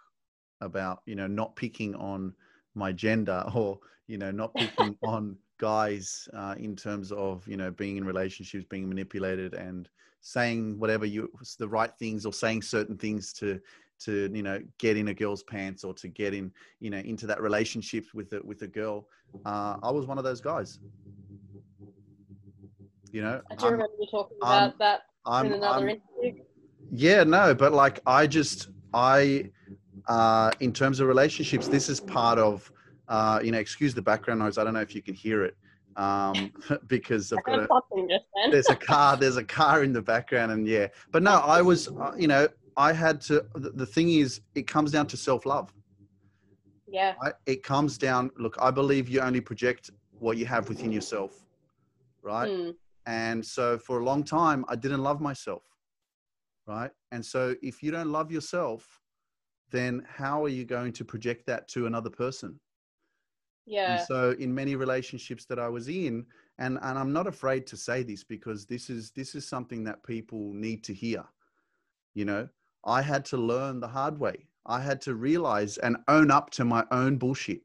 [0.60, 2.34] about you know not picking on
[2.74, 7.70] my gender or you know not picking on guys uh, in terms of you know
[7.70, 9.88] being in relationships being manipulated and
[10.20, 13.58] saying whatever you the right things or saying certain things to
[13.98, 17.26] to you know get in a girl's pants or to get in you know into
[17.26, 19.08] that relationship with a with a girl.
[19.44, 20.78] Uh, i was one of those guys
[23.12, 26.42] you know i do I'm, remember you talking about I'm, that I'm, in another interview
[26.90, 29.50] yeah no but like i just i
[30.08, 32.70] uh in terms of relationships this is part of
[33.08, 35.56] uh you know excuse the background noise i don't know if you can hear it
[35.98, 36.52] um,
[36.86, 40.86] because I've got a, there's a car, there's a car in the background, and yeah.
[41.10, 43.44] But no, I was, uh, you know, I had to.
[43.54, 45.74] The thing is, it comes down to self love.
[46.86, 47.14] Yeah.
[47.20, 47.34] Right?
[47.46, 48.30] It comes down.
[48.38, 49.90] Look, I believe you only project
[50.20, 51.44] what you have within yourself,
[52.22, 52.48] right?
[52.48, 52.74] Mm.
[53.08, 55.62] And so for a long time, I didn't love myself,
[56.66, 56.90] right?
[57.10, 59.00] And so if you don't love yourself,
[59.70, 62.60] then how are you going to project that to another person?
[63.64, 63.96] Yeah.
[63.96, 66.26] And so in many relationships that I was in,
[66.58, 70.04] and and I'm not afraid to say this because this is this is something that
[70.04, 71.24] people need to hear.
[72.12, 72.48] You know,
[72.84, 74.48] I had to learn the hard way.
[74.66, 77.62] I had to realize and own up to my own bullshit.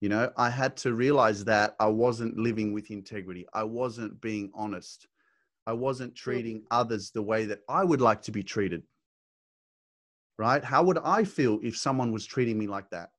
[0.00, 3.46] You know, I had to realize that I wasn't living with integrity.
[3.54, 5.08] I wasn't being honest.
[5.66, 8.82] I wasn't treating others the way that I would like to be treated.
[10.38, 10.62] Right?
[10.62, 13.10] How would I feel if someone was treating me like that?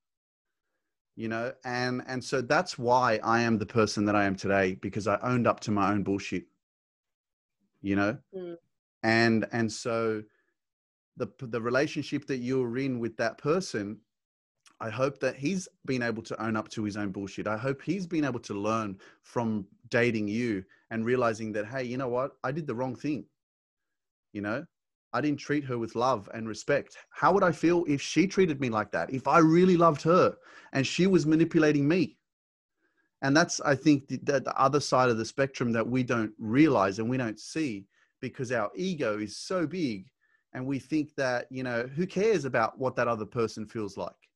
[1.15, 4.75] You know, and and so that's why I am the person that I am today
[4.75, 6.45] because I owned up to my own bullshit.
[7.81, 8.17] You know?
[8.35, 8.57] Mm.
[9.01, 10.21] And and so
[11.17, 13.99] the the relationship that you're in with that person
[14.79, 17.47] i hope that he's been able to own up to his own bullshit.
[17.47, 21.97] I hope he's been able to learn from dating you and realizing that hey you
[21.97, 22.33] know what?
[22.43, 23.25] I did the wrong thing.
[24.33, 24.65] You know
[25.13, 26.97] i didn't treat her with love and respect.
[27.09, 29.13] How would i feel if she treated me like that?
[29.13, 30.35] If i really loved her
[30.73, 32.17] and she was manipulating me?
[33.21, 36.33] And that's i think the, the, the other side of the spectrum that we don't
[36.37, 37.87] realize and we don't see
[38.21, 40.07] because our ego is so big
[40.53, 44.26] and we think that you know who cares about what that other person feels like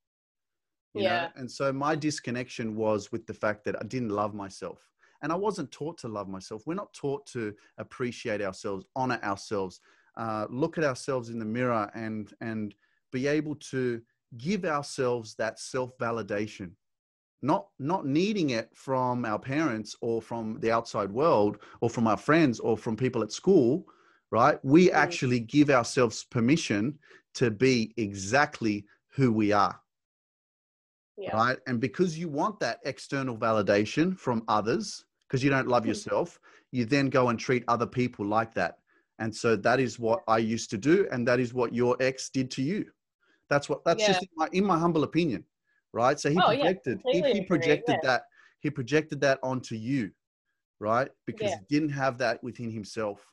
[0.93, 1.23] yeah.
[1.23, 4.79] know and so my disconnection was with the fact that i didn't love myself
[5.21, 9.79] and i wasn't taught to love myself we're not taught to appreciate ourselves honor ourselves
[10.17, 12.75] uh, look at ourselves in the mirror and and
[13.13, 14.01] be able to
[14.37, 16.71] give ourselves that self validation
[17.41, 22.17] not not needing it from our parents or from the outside world or from our
[22.17, 23.85] friends or from people at school
[24.31, 24.57] right?
[24.63, 24.93] We mm.
[24.93, 26.97] actually give ourselves permission
[27.35, 29.79] to be exactly who we are.
[31.21, 31.35] Yeah.
[31.35, 31.57] Right.
[31.67, 35.89] And because you want that external validation from others, because you don't love mm.
[35.89, 36.39] yourself,
[36.71, 38.79] you then go and treat other people like that.
[39.19, 41.07] And so that is what I used to do.
[41.11, 42.85] And that is what your ex did to you.
[43.49, 44.07] That's what, that's yeah.
[44.07, 45.43] just in my, in my, humble opinion.
[45.93, 46.19] Right.
[46.19, 48.23] So he oh, projected, yeah, he, he, projected that,
[48.61, 50.09] he projected that onto you.
[50.79, 51.09] Right.
[51.27, 53.23] Because he didn't have that within himself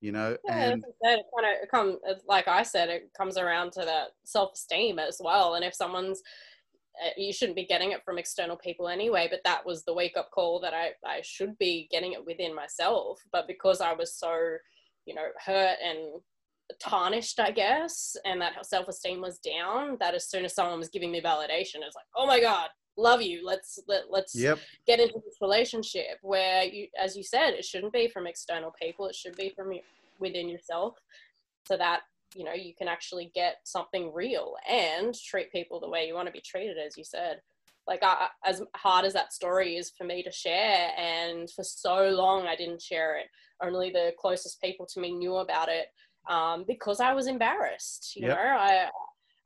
[0.00, 3.80] you know yeah, and it kind of come like i said it comes around to
[3.80, 6.22] that self-esteem as well and if someone's
[7.04, 10.16] Uh, you shouldn't be getting it from external people anyway but that was the wake
[10.16, 13.20] up call that i i should be getting it within myself.
[13.32, 14.56] But because i was so
[15.06, 16.20] you know hurt and
[16.80, 21.10] tarnished i guess and that self-esteem was down that as soon as someone was giving
[21.10, 22.68] me validation it's like oh my god
[23.00, 23.44] love you.
[23.44, 24.58] Let's let, let's yep.
[24.86, 29.06] get into this relationship where you as you said it shouldn't be from external people.
[29.06, 29.72] It should be from
[30.18, 30.96] within yourself.
[31.66, 32.00] So that
[32.34, 36.26] you know you can actually get something real and treat people the way you want
[36.26, 37.40] to be treated as you said.
[37.86, 42.10] Like I, as hard as that story is for me to share and for so
[42.10, 43.26] long i didn't share it.
[43.62, 45.86] Only the closest people to me knew about it
[46.28, 48.36] um, because i was embarrassed you yep.
[48.36, 48.42] know?
[48.42, 48.88] I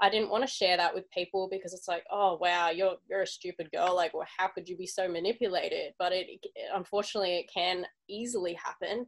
[0.00, 3.22] i didn't want to share that with people because it's like oh wow you're you're
[3.22, 5.94] a stupid girl like well how could you be so manipulated?
[5.98, 9.06] But it, it unfortunately it can easily happen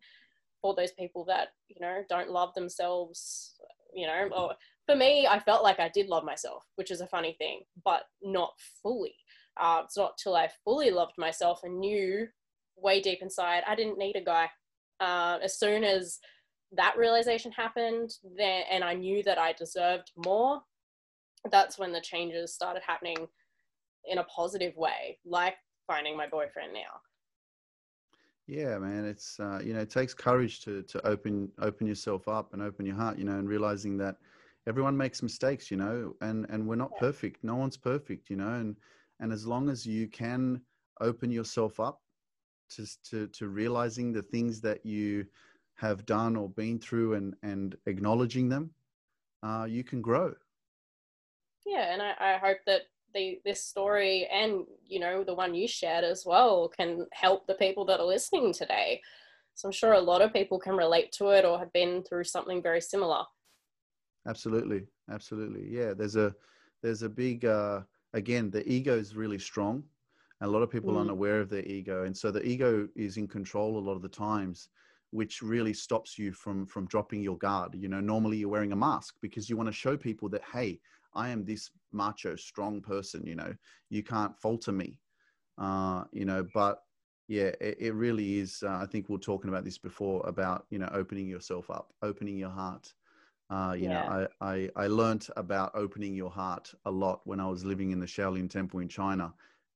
[0.62, 3.54] for those people that you know don't love themselves
[3.94, 4.54] you know or
[4.86, 8.02] for me i felt like i did love myself which is a funny thing but
[8.22, 8.52] not
[8.82, 9.14] fully
[9.58, 12.28] uh, it's not till I fully loved myself and knew
[12.76, 14.50] way deep inside I didn't need a guy.
[15.00, 16.18] Uh, as soon as
[16.72, 20.60] that realization happened, then and I knew that I deserved more,
[21.50, 23.28] that's when the changes started happening
[24.04, 25.54] in a positive way, like
[25.86, 27.00] finding my boyfriend now.
[28.46, 32.52] Yeah, man, it's uh, you know it takes courage to to open open yourself up
[32.52, 34.16] and open your heart, you know, and realizing that
[34.66, 37.42] everyone makes mistakes, you know, and and we're not perfect.
[37.42, 38.76] No one's perfect, you know, and
[39.20, 40.62] and as long as you can
[41.00, 42.00] open yourself up
[42.70, 45.26] to, to, to realizing the things that you
[45.76, 48.70] have done or been through and, and acknowledging them,
[49.42, 50.34] uh, you can grow.
[51.66, 52.82] Yeah, and I, I hope that
[53.16, 57.54] the, this story and you know the one you shared as well can help the
[57.54, 59.00] people that are listening today.
[59.54, 62.24] So I'm sure a lot of people can relate to it or have been through
[62.24, 63.24] something very similar.
[64.28, 65.66] Absolutely, absolutely.
[65.68, 66.34] Yeah, there's a
[66.82, 67.80] there's a big uh,
[68.12, 69.82] again, the ego is really strong.
[70.40, 70.98] and A lot of people mm.
[70.98, 72.04] aren't aware of their ego.
[72.04, 74.68] And so the ego is in control a lot of the times,
[75.10, 77.74] which really stops you from from dropping your guard.
[77.74, 80.80] You know, normally you're wearing a mask because you want to show people that, hey,
[81.16, 83.54] I am this macho, strong person, you know,
[83.90, 85.00] you can't falter me.
[85.58, 86.82] Uh, you know, but
[87.28, 88.62] yeah, it, it really is.
[88.62, 91.92] Uh, I think we are talking about this before about, you know, opening yourself up,
[92.02, 92.92] opening your heart.
[93.48, 94.02] Uh, you yeah.
[94.02, 97.90] know, I, I, I learned about opening your heart a lot when I was living
[97.90, 99.32] in the Shaolin Temple in China.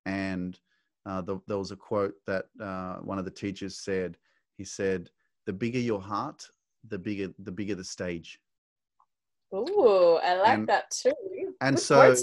[0.07, 0.59] And
[1.07, 4.16] uh, the, there was a quote that uh, one of the teachers said.
[4.59, 5.11] He said,
[5.47, 6.47] "The bigger your heart,
[6.86, 8.38] the bigger the bigger the stage."
[9.55, 11.12] Ooh, I like and, that too.
[11.61, 12.16] And Good so,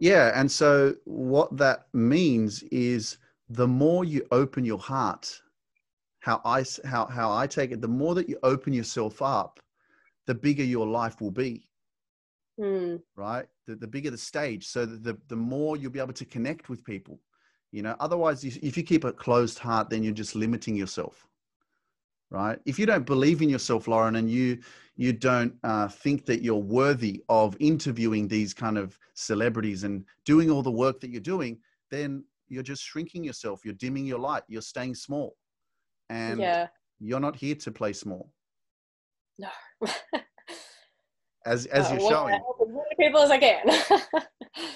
[0.00, 5.40] yeah, and so what that means is the more you open your heart,
[6.20, 9.60] how I how how I take it, the more that you open yourself up,
[10.26, 11.68] the bigger your life will be.
[12.60, 13.00] Mm.
[13.16, 13.46] Right?
[13.66, 14.66] The, the bigger the stage.
[14.66, 17.20] So the, the more you'll be able to connect with people.
[17.70, 21.26] You know, otherwise, if you keep a closed heart, then you're just limiting yourself.
[22.30, 22.58] Right?
[22.66, 24.58] If you don't believe in yourself, Lauren, and you
[24.96, 30.50] you don't uh, think that you're worthy of interviewing these kind of celebrities and doing
[30.50, 31.58] all the work that you're doing,
[31.90, 33.64] then you're just shrinking yourself.
[33.64, 34.42] You're dimming your light.
[34.48, 35.36] You're staying small,
[36.10, 36.66] and yeah.
[36.98, 38.30] you're not here to play small.
[39.38, 39.48] No.
[41.46, 42.34] as as uh, you're showing.
[42.34, 44.22] As many people as I can.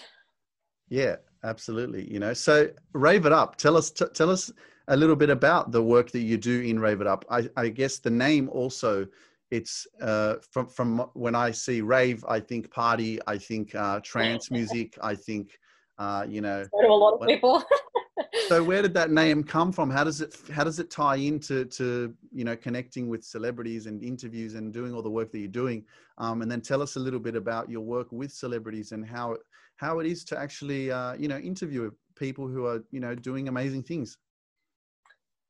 [0.88, 2.10] yeah, absolutely.
[2.10, 3.56] You know, so rave it up.
[3.56, 4.52] Tell us, t- tell us
[4.88, 7.24] a little bit about the work that you do in Rave It Up.
[7.30, 9.06] I, I guess the name also.
[9.50, 14.50] It's uh, from from when I see rave, I think party, I think uh, trance
[14.58, 15.58] music, I think
[15.98, 16.64] uh, you know.
[16.80, 17.62] So a lot of people.
[18.48, 19.90] so where did that name come from?
[19.90, 24.02] How does it how does it tie into to you know connecting with celebrities and
[24.02, 25.84] interviews and doing all the work that you're doing?
[26.18, 29.36] Um, and then tell us a little bit about your work with celebrities and how
[29.76, 33.48] how it is to actually uh, you know interview people who are you know doing
[33.48, 34.16] amazing things.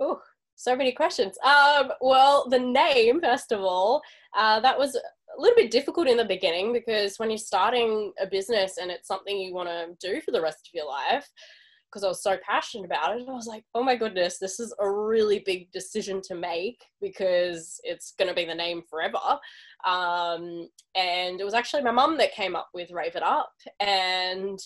[0.03, 0.21] Oh,
[0.57, 1.37] so many questions.
[1.45, 4.03] Um, well, the name first of all,
[4.37, 8.27] uh, that was a little bit difficult in the beginning because when you're starting a
[8.27, 11.29] business and it's something you want to do for the rest of your life
[11.89, 13.29] because I was so passionate about it.
[13.29, 17.79] I was like, oh my goodness, this is a really big decision to make because
[17.85, 19.19] it's going to be the name forever.
[19.87, 23.53] Um, and it was actually my mum that came up with Rave It Up.
[23.79, 24.59] And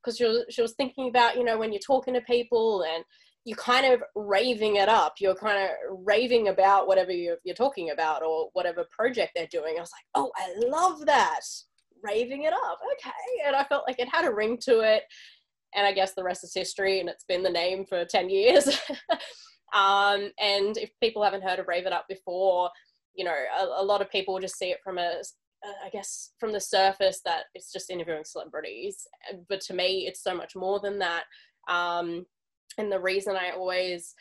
[0.00, 3.04] because she was, she was thinking about, you know, when you're talking to people and
[3.44, 5.70] you're kind of raving it up, you're kind of
[6.04, 9.74] raving about whatever you're, you're talking about or whatever project they're doing.
[9.76, 11.40] I was like, oh, I love that.
[12.02, 12.78] Raving it up.
[12.92, 13.46] Okay.
[13.46, 15.04] And I felt like it had a ring to it
[15.74, 18.66] and I guess the rest is history, and it's been the name for 10 years.
[19.72, 22.70] um, and if people haven't heard of Rave It Up before,
[23.14, 25.22] you know, a, a lot of people just see it from a,
[25.84, 29.06] I guess, from the surface that it's just interviewing celebrities.
[29.48, 31.24] But to me, it's so much more than that.
[31.68, 32.26] Um,
[32.80, 34.14] and the reason I always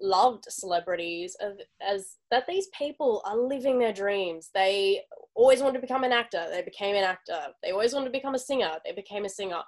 [0.00, 1.36] loved celebrities
[1.80, 4.50] as that these people are living their dreams.
[4.54, 5.02] They
[5.34, 6.46] always wanted to become an actor.
[6.50, 7.38] They became an actor.
[7.62, 8.72] They always wanted to become a singer.
[8.84, 9.62] They became a singer.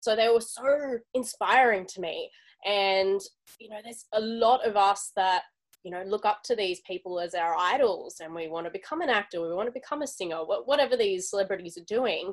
[0.00, 2.30] So they were so inspiring to me.
[2.64, 3.20] And,
[3.58, 5.42] you know, there's a lot of us that,
[5.82, 9.02] you know, look up to these people as our idols and we want to become
[9.02, 12.32] an actor, we want to become a singer, whatever these celebrities are doing.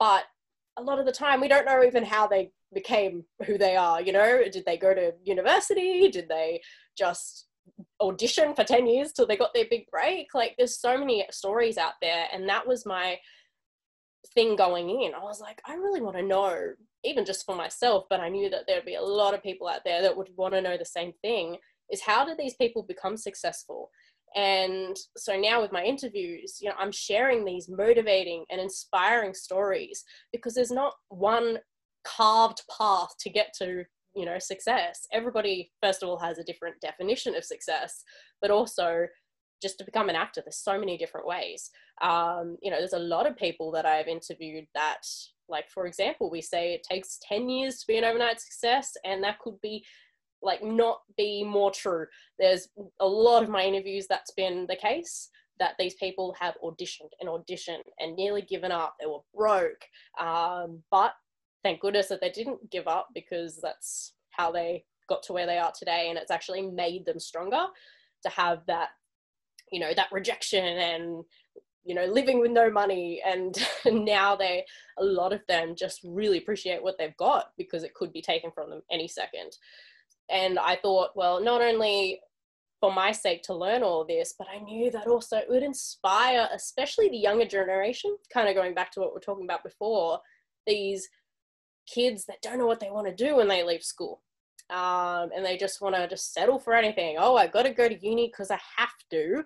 [0.00, 0.24] But
[0.78, 4.00] a lot of the time we don't know even how they became who they are
[4.00, 4.42] you know?
[4.50, 6.08] Did they go to university?
[6.08, 6.62] Did they
[6.96, 7.46] just
[8.00, 10.34] audition for 10 years till they got their big break?
[10.34, 13.18] Like there's so many stories out there and that was my
[14.34, 15.14] thing going in.
[15.14, 16.72] I was like i really want to know
[17.04, 19.80] even just for myself but i knew that there'd be a lot of people out
[19.84, 21.56] there that would want to know the same thing
[21.90, 23.90] is how do these people become successful
[24.34, 30.04] and so now with my interviews you know i'm sharing these motivating and inspiring stories
[30.32, 31.58] because there's not one
[32.04, 35.06] carved path to get to you know success.
[35.12, 38.02] Everybody first of all has a different definition of success
[38.40, 39.06] but also
[39.62, 41.70] just to become an actor there's so many different ways.
[42.00, 45.02] Um, you know there's a lot of people that i've interviewed that
[45.48, 49.22] like for example we say it takes 10 years to be an overnight success and
[49.22, 49.84] that could be
[50.42, 52.06] like not be more true.
[52.38, 52.68] There's
[53.00, 57.28] a lot of my interviews that's been the case that these people have auditioned and
[57.28, 58.96] auditioned and nearly given up.
[58.98, 59.84] They were broke.
[60.20, 61.12] Um, but
[61.62, 65.58] thank goodness that they didn't give up because that's how they got to where they
[65.58, 67.66] are today and it's actually made them stronger
[68.22, 68.90] to have that
[69.70, 71.24] you know that rejection and
[71.84, 73.20] you know living with no money.
[73.24, 74.64] And now they
[74.98, 78.50] a lot of them just really appreciate what they've got because it could be taken
[78.52, 79.56] from them any second
[80.32, 82.20] and i thought well not only
[82.80, 86.48] for my sake to learn all this but i knew that also it would inspire
[86.52, 90.18] especially the younger generation kind of going back to what we're talking about before
[90.66, 91.08] these
[91.86, 94.22] kids that don't know what they want to do when they leave school.
[94.70, 97.16] Um, and they just want to just settle for anything.
[97.18, 99.42] Oh, I got to go to uni because I have to.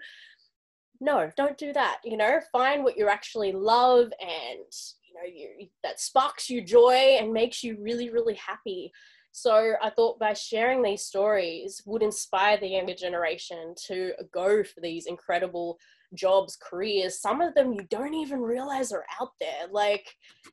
[1.01, 1.99] No, don't do that.
[2.05, 4.61] You know, find what you actually love and
[5.03, 5.27] you know
[5.59, 8.93] you that sparks you joy and makes you really really happy.
[9.39, 14.81] So I thought by sharing these stories would inspire the younger generation to go for
[14.81, 15.77] these incredible
[16.15, 17.21] jobs, careers.
[17.21, 19.69] Some of them you don't even realize are out there.
[19.71, 20.07] Like,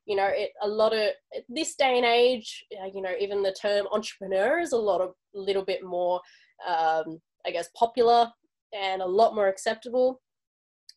[0.05, 1.11] you know, it a lot of
[1.47, 5.13] this day and age, uh, you know, even the term entrepreneur is a lot of
[5.33, 6.19] little bit more,
[6.67, 8.29] um, I guess, popular
[8.73, 10.21] and a lot more acceptable.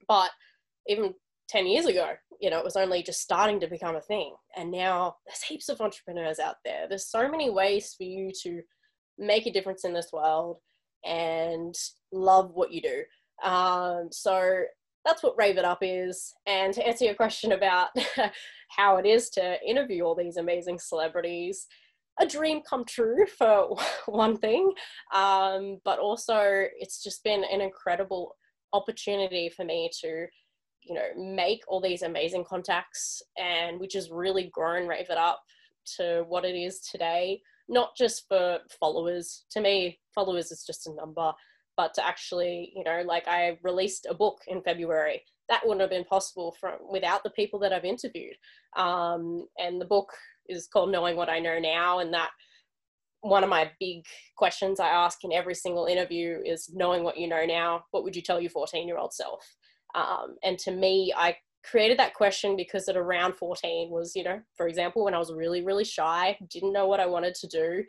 [0.08, 0.32] But
[0.88, 1.14] even
[1.50, 4.34] 10 years ago, you know, it was only just starting to become a thing.
[4.56, 6.86] And now there's heaps of entrepreneurs out there.
[6.88, 8.62] There's so many ways for you to
[9.18, 10.58] make a difference in this world
[11.04, 11.74] and
[12.12, 13.02] love what you do.
[13.48, 14.62] Um, so
[15.04, 16.34] that's what Rave It Up is.
[16.46, 17.88] And to answer your question about
[18.76, 21.66] how it is to interview all these amazing celebrities,
[22.20, 23.76] a dream come true for
[24.06, 24.72] one thing,
[25.14, 28.34] um, but also it's just been an incredible
[28.72, 30.26] opportunity for me to,
[30.86, 35.42] you know, make all these amazing contacts and which has really grown Rave It Up
[35.96, 37.40] to what it is today.
[37.68, 39.44] Not just for followers.
[39.50, 41.32] To me, followers is just a number
[41.76, 45.22] but to actually, you know, like I released a book in February.
[45.48, 48.34] That wouldn't have been possible from without the people that I've interviewed.
[48.76, 50.10] Um, and the book
[50.48, 52.30] is called Knowing What I Know Now, and that
[53.20, 54.04] one of my big
[54.36, 58.16] questions I ask in every single interview is knowing what you know now, what would
[58.16, 59.44] you tell your 14 year old self?
[59.96, 61.36] Um, and to me, I
[61.68, 65.32] created that question because at around 14 was, you know, for example, when I was
[65.32, 67.82] really, really shy, didn't know what I wanted to do,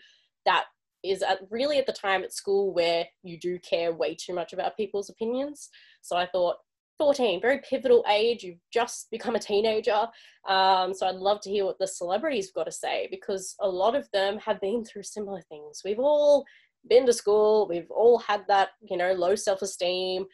[0.46, 0.66] that
[1.04, 4.54] is at really at the time at school where you do care way too much
[4.54, 5.70] about people's opinions.
[6.02, 6.56] So I thought,
[6.98, 8.42] 14, very pivotal age.
[8.42, 10.08] You've just become a teenager.
[10.48, 13.70] Um, so I'd love to hear what the celebrities have got to say because a
[13.70, 15.82] lot of them have been through similar things.
[15.86, 16.44] We've all
[16.90, 20.26] been to school, we've all had that, you know, low self esteem,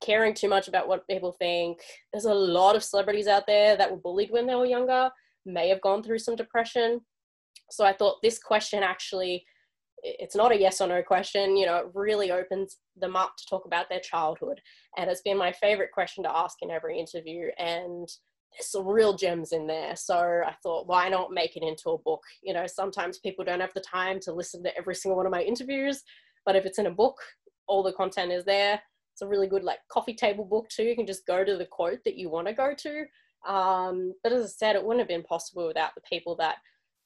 [0.00, 1.80] caring too much about what people think.
[2.12, 5.10] There's a lot of celebrities out there that were bullied when they were younger,
[5.44, 7.00] may have gone through some depression.
[7.70, 9.44] So I thought this question actually
[10.02, 13.46] it's not a yes or no question you know it really opens them up to
[13.46, 14.60] talk about their childhood
[14.96, 18.08] and it's been my favorite question to ask in every interview and
[18.52, 21.98] there's some real gems in there so i thought why not make it into a
[21.98, 25.26] book you know sometimes people don't have the time to listen to every single one
[25.26, 26.02] of my interviews
[26.46, 27.16] but if it's in a book
[27.66, 28.80] all the content is there
[29.18, 31.66] it's a really good like coffee table book too you can just go to the
[31.66, 33.04] quote that you want to go to
[33.46, 36.56] um, but as i said it wouldn't have been possible without the people that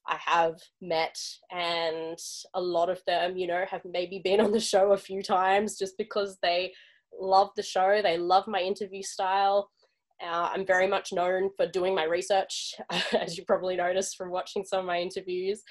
[0.06, 1.16] I have met,
[1.52, 2.18] and
[2.54, 5.78] a lot of them, you know, have maybe been on the show a few times
[5.78, 6.72] just because they
[7.18, 9.70] love the show, they love my interview style.
[10.22, 12.74] Uh, I'm very much known for doing my research,
[13.12, 15.62] as you probably noticed from watching some of my interviews,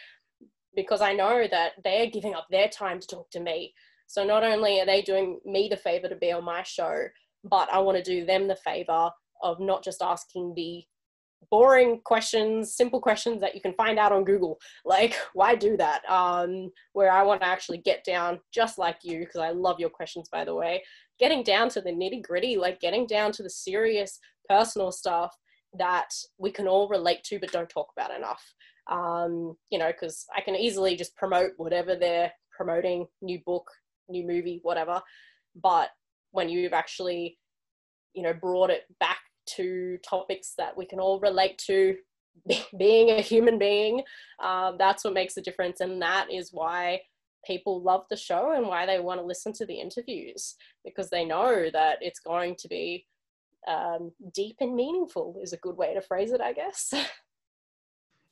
[0.76, 3.74] because I know that they're giving up their time to talk to me.
[4.12, 7.05] So not only are they doing me the favor to be on my show,
[7.45, 9.09] but I want to do them the favor
[9.41, 10.84] of not just asking the
[11.49, 14.59] boring questions, simple questions that you can find out on Google.
[14.84, 16.01] Like, why do that?
[16.09, 19.89] Um, where I want to actually get down, just like you, because I love your
[19.89, 20.84] questions, by the way,
[21.18, 25.34] getting down to the nitty gritty, like getting down to the serious personal stuff
[25.80, 28.43] that we can all relate to but don't talk about enough.
[28.91, 33.72] Um, you know, because I can easily just promote whatever they're promoting, new book,
[34.12, 35.01] new movie, whatever.
[35.55, 35.89] But
[36.32, 37.38] when you've actually,
[38.14, 39.20] you know, brought it back
[39.55, 41.95] to topics that we can all relate to,
[42.78, 44.03] being a human being,
[44.41, 45.82] um, that's what makes a difference.
[45.82, 47.01] And that is why
[47.45, 50.55] people love the show and why they want to listen to the interviews
[50.86, 53.05] because they know that it's going to be
[53.68, 56.93] um, deep and meaningful is a good way to phrase it, I guess.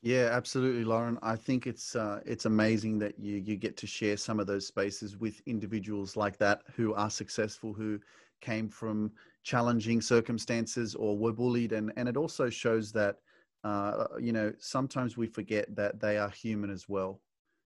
[0.01, 1.19] Yeah, absolutely, Lauren.
[1.21, 4.65] I think it's uh, it's amazing that you you get to share some of those
[4.65, 7.99] spaces with individuals like that who are successful, who
[8.39, 9.11] came from
[9.43, 13.17] challenging circumstances or were bullied, and and it also shows that
[13.65, 17.19] uh, you know sometimes we forget that they are human as well,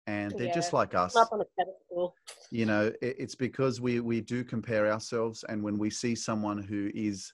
[0.06, 0.54] and they're yeah.
[0.54, 1.16] just like us.
[1.16, 2.16] Up on a pedestal.
[2.52, 6.62] You know, it, it's because we we do compare ourselves, and when we see someone
[6.62, 7.32] who is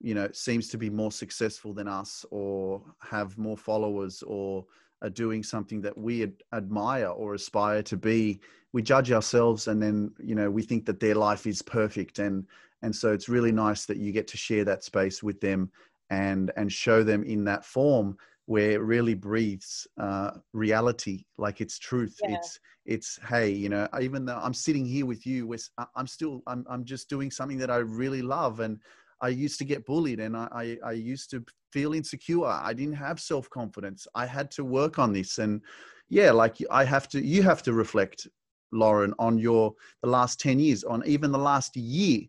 [0.00, 4.64] you know seems to be more successful than us or have more followers or
[5.02, 8.40] are doing something that we ad- admire or aspire to be
[8.72, 12.46] we judge ourselves and then you know we think that their life is perfect and
[12.82, 15.70] and so it's really nice that you get to share that space with them
[16.10, 18.16] and and show them in that form
[18.46, 22.36] where it really breathes uh, reality like it's truth yeah.
[22.36, 25.52] it's it's hey you know even though i'm sitting here with you
[25.96, 28.78] i'm still I'm, I'm just doing something that i really love and
[29.20, 32.46] I used to get bullied and I, I, I used to feel insecure.
[32.46, 34.06] I didn't have self confidence.
[34.14, 35.38] I had to work on this.
[35.38, 35.62] And
[36.08, 38.26] yeah, like I have to, you have to reflect,
[38.72, 42.20] Lauren, on your, the last 10 years, on even the last year,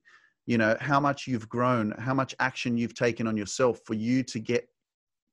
[0.45, 4.23] you know, how much you've grown, how much action you've taken on yourself for you
[4.23, 4.67] to get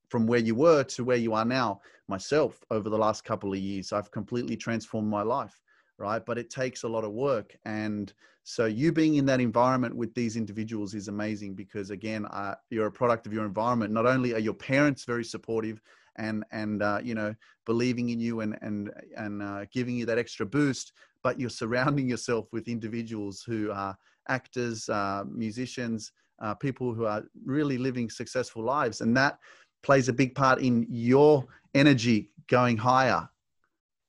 [0.08, 1.80] from where you were to where you are now.
[2.08, 5.60] Myself, over the last couple of years, I've completely transformed my life
[5.98, 6.24] right?
[6.24, 7.56] But it takes a lot of work.
[7.64, 12.54] And so you being in that environment with these individuals is amazing because again, uh,
[12.70, 13.92] you're a product of your environment.
[13.92, 15.80] Not only are your parents very supportive
[16.16, 17.34] and and uh, you know
[17.64, 20.92] believing in you and and and uh, giving you that extra boost,
[21.22, 23.96] but you're surrounding yourself with individuals who are
[24.28, 29.38] actors, uh, musicians, uh, people who are really living successful lives, and that
[29.82, 33.28] plays a big part in your energy going higher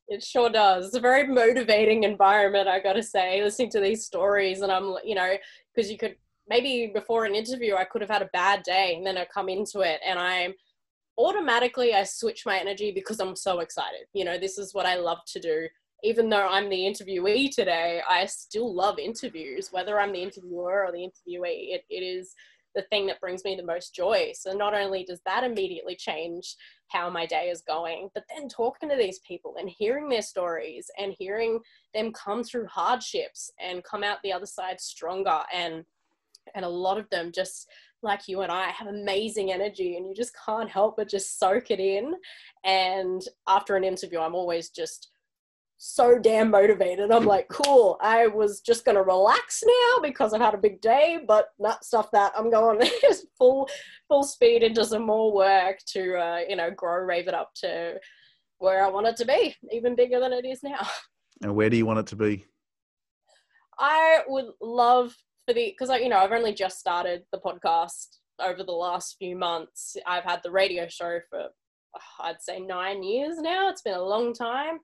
[0.07, 0.87] it sure does.
[0.87, 4.61] It's a very motivating environment, I gotta say, listening to these stories.
[4.61, 5.35] And I'm, you know,
[5.73, 6.15] because you could
[6.47, 9.49] maybe before an interview, I could have had a bad day and then I come
[9.49, 10.53] into it and I'm
[11.17, 14.01] automatically, I switch my energy because I'm so excited.
[14.13, 15.67] You know, this is what I love to do.
[16.03, 20.91] Even though I'm the interviewee today, I still love interviews, whether I'm the interviewer or
[20.91, 21.73] the interviewee.
[21.73, 22.35] It, it is
[22.75, 24.31] the thing that brings me the most joy.
[24.35, 26.55] So not only does that immediately change
[26.89, 30.89] how my day is going, but then talking to these people and hearing their stories
[30.99, 31.59] and hearing
[31.93, 35.83] them come through hardships and come out the other side stronger and
[36.53, 37.67] and a lot of them just
[38.03, 41.71] like you and I have amazing energy and you just can't help but just soak
[41.71, 42.13] it in
[42.63, 45.09] and after an interview I'm always just
[45.77, 47.11] so damn motivated.
[47.11, 47.97] I'm like, cool.
[48.01, 52.09] I was just gonna relax now because I've had a big day, but not stuff
[52.11, 52.87] that I'm going
[53.37, 53.69] full
[54.07, 57.95] full speed into some more work to uh, you know grow Rave It Up to
[58.57, 60.87] where I want it to be, even bigger than it is now.
[61.43, 62.45] And where do you want it to be?
[63.77, 65.13] I would love
[65.45, 69.17] for the because I you know I've only just started the podcast over the last
[69.19, 69.97] few months.
[70.05, 71.47] I've had the radio show for
[72.21, 73.69] I'd say nine years now.
[73.69, 74.79] It's been a long time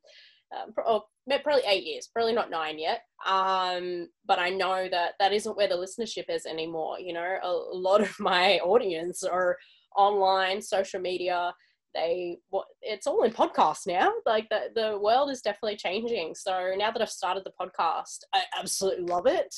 [0.55, 1.03] um, or
[1.43, 3.01] probably eight years, probably not nine yet.
[3.25, 6.99] Um, but I know that that isn't where the listenership is anymore.
[6.99, 9.57] You know, a, a lot of my audience are
[9.95, 11.53] online, social media.
[11.93, 14.11] They what it's all in podcasts now.
[14.25, 16.35] Like the the world is definitely changing.
[16.35, 19.53] So now that I've started the podcast, I absolutely love it.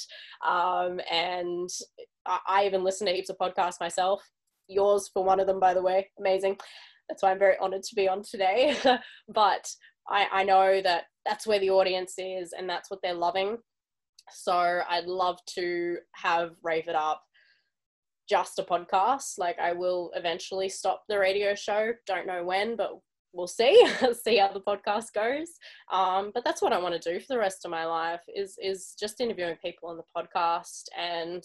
[0.46, 1.70] Um, and
[2.26, 4.24] I, I even listen to heaps of podcasts myself.
[4.68, 6.58] Yours for one of them, by the way, amazing.
[7.08, 8.76] That's why I'm very honored to be on today.
[9.28, 9.70] but
[10.08, 13.58] I, I know that that's where the audience is and that's what they're loving.
[14.32, 17.24] So I'd love to have Rave It Up
[18.30, 19.38] just a podcast.
[19.38, 21.92] Like I will eventually stop the radio show.
[22.06, 23.00] Don't know when, but
[23.34, 23.86] we'll see.
[24.24, 25.50] see how the podcast goes.
[25.92, 28.58] Um, but that's what I want to do for the rest of my life is
[28.62, 31.44] is just interviewing people on the podcast and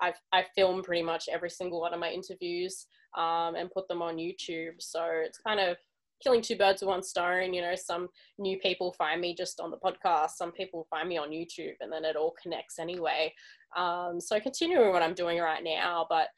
[0.00, 2.86] I've I film pretty much every single one of my interviews
[3.16, 4.74] um, and put them on YouTube.
[4.80, 5.76] So it's kind of
[6.22, 7.54] killing two birds with one stone.
[7.54, 8.08] You know, some
[8.38, 11.92] new people find me just on the podcast, some people find me on YouTube, and
[11.92, 13.32] then it all connects anyway.
[13.76, 16.28] Um, so continuing what I'm doing right now, but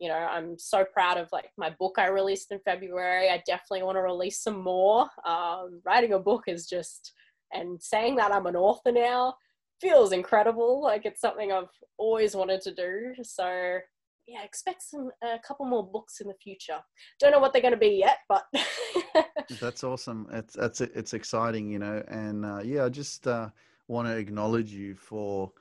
[0.00, 3.30] you know, I'm so proud of like my book I released in February.
[3.30, 5.08] I definitely want to release some more.
[5.24, 7.12] Um, writing a book is just,
[7.52, 9.34] and saying that I'm an author now
[9.80, 10.82] feels incredible.
[10.82, 13.14] Like it's something I've always wanted to do.
[13.22, 13.78] So
[14.26, 16.78] yeah, expect some a couple more books in the future.
[17.20, 18.44] Don't know what they're going to be yet, but
[19.60, 20.26] that's awesome.
[20.32, 22.02] It's that's it's exciting, you know.
[22.08, 23.50] And uh, yeah, I just uh,
[23.88, 25.52] want to acknowledge you for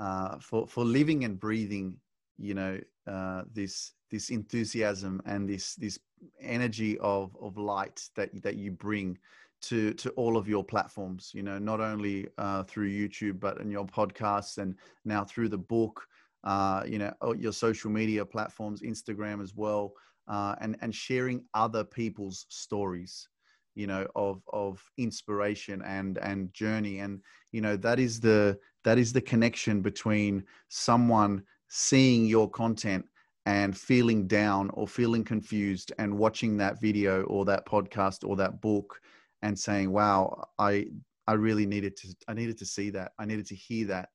[0.00, 1.96] uh, for for living and breathing,
[2.38, 5.98] you know, uh, this this enthusiasm and this this
[6.40, 9.18] energy of of light that that you bring
[9.62, 11.32] to to all of your platforms.
[11.34, 15.58] You know, not only uh, through YouTube, but in your podcasts and now through the
[15.58, 16.06] book
[16.44, 19.92] uh, you know, your social media platforms, Instagram as well,
[20.28, 23.28] uh, and and sharing other people's stories,
[23.74, 27.20] you know, of of inspiration and and journey, and
[27.52, 33.04] you know that is the that is the connection between someone seeing your content
[33.46, 38.60] and feeling down or feeling confused and watching that video or that podcast or that
[38.60, 39.00] book
[39.42, 40.86] and saying wow i
[41.26, 43.12] i really needed to i needed to see that.
[43.18, 44.08] I needed to hear that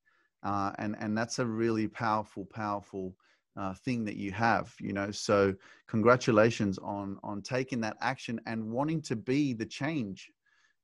[0.44, 3.16] uh, and and that's a really powerful powerful
[3.58, 5.12] uh, thing that you have you know?
[5.12, 5.54] So
[5.88, 10.32] congratulations on on taking that action and wanting to be the change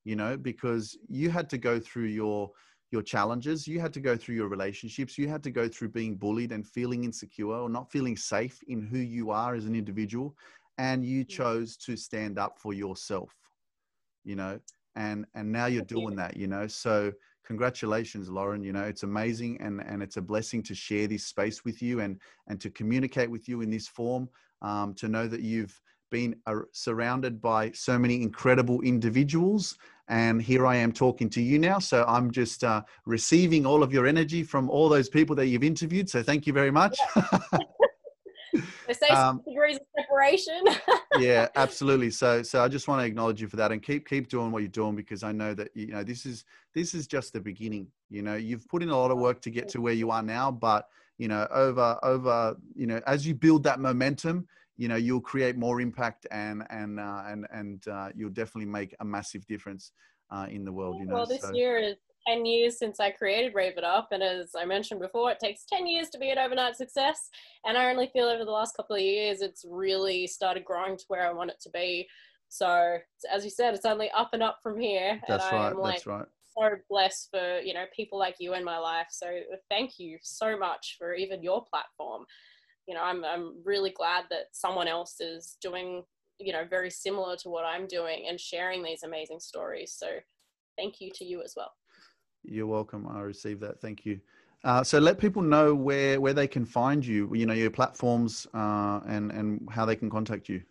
[0.03, 0.38] you know?
[0.38, 2.51] Because you had to go through your
[2.91, 6.16] your challenges you had to go through your relationships you had to go through being
[6.16, 10.36] bullied and feeling insecure or not feeling safe in who you are as an individual
[10.78, 13.34] and you chose to stand up for yourself
[14.24, 14.60] you know?
[14.95, 16.68] And and now you're doing that you know?
[16.68, 17.12] So
[17.46, 21.64] congratulations lauren you know it's amazing and and it's a blessing to share this space
[21.64, 24.28] with you and and to communicate with you in this form
[24.62, 25.80] um, to know that you've
[26.12, 29.78] been uh, surrounded by so many incredible individuals
[30.08, 31.80] and here i am talking to you now.
[31.80, 35.64] So i'm just uh, receiving all of your energy from all those people that you've
[35.64, 36.10] interviewed.
[36.10, 36.98] So thank you very much.
[37.16, 37.60] Yeah.
[39.16, 40.63] Say um, degrees of separation.
[41.20, 42.11] yeah, absolutely.
[42.11, 44.59] So, so I just want to acknowledge you for that, and keep keep doing what
[44.59, 47.88] you're doing because I know that you know this is this is just the beginning.
[48.09, 50.24] You know, you've put in a lot of work to get to where you are
[50.24, 50.88] now, but
[51.18, 54.47] you know, over over you know, as you build that momentum,
[54.78, 58.95] you know, you'll create more impact and and uh, and and uh, you'll definitely make
[58.99, 59.91] a massive difference
[60.32, 60.97] uh, in the world.
[60.99, 61.53] You know, well, this so.
[61.53, 61.95] year is
[62.28, 64.10] 10 years since I created Rave It Up.
[64.12, 67.30] And as I mentioned before, it takes 10 years to be an overnight success.
[67.66, 71.04] And I only feel over the last couple of years, it's really started growing to
[71.08, 72.08] where I want it to be.
[72.50, 72.98] So
[73.32, 75.22] as you said, it's only up and up from here.
[75.28, 75.72] That's and right.
[75.72, 76.26] I'm like that's right.
[76.58, 79.08] So blessed for you know people like you in my life.
[79.10, 79.28] So
[79.70, 82.26] thank you so much for even your platform.
[82.88, 86.04] You know, I'm I'm really glad that someone else is doing
[86.40, 89.94] you know very similar to what I'm doing and sharing these amazing stories.
[89.98, 90.08] So
[90.78, 91.74] thank you to you as well.
[92.48, 93.08] You're welcome.
[93.08, 93.82] I received that.
[93.82, 94.20] Thank you.
[94.64, 97.30] Uh, so let people know where where they can find you.
[97.34, 100.62] You know your platforms uh, and and how they can contact you.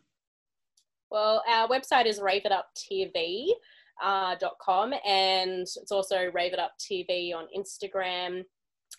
[1.10, 3.54] Well, our website is raveituptv.com
[4.02, 8.44] uh, .com, and it's also Rave It Up TV on Instagram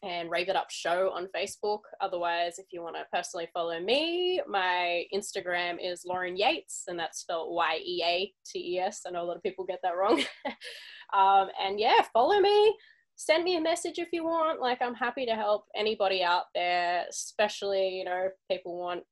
[0.04, 1.80] and Rave It Up Show on Facebook.
[2.02, 7.20] Otherwise, if you want to personally follow me, my Instagram is Lauren Yeates, and that's
[7.20, 9.02] spelled Y E A T E S.
[9.08, 10.22] I know a lot of people get that wrong.
[11.14, 12.76] um, and yeah, follow me.
[13.16, 14.60] Send me a message if you want.
[14.60, 19.04] Like, I'm happy to help anybody out there, especially, you know, people want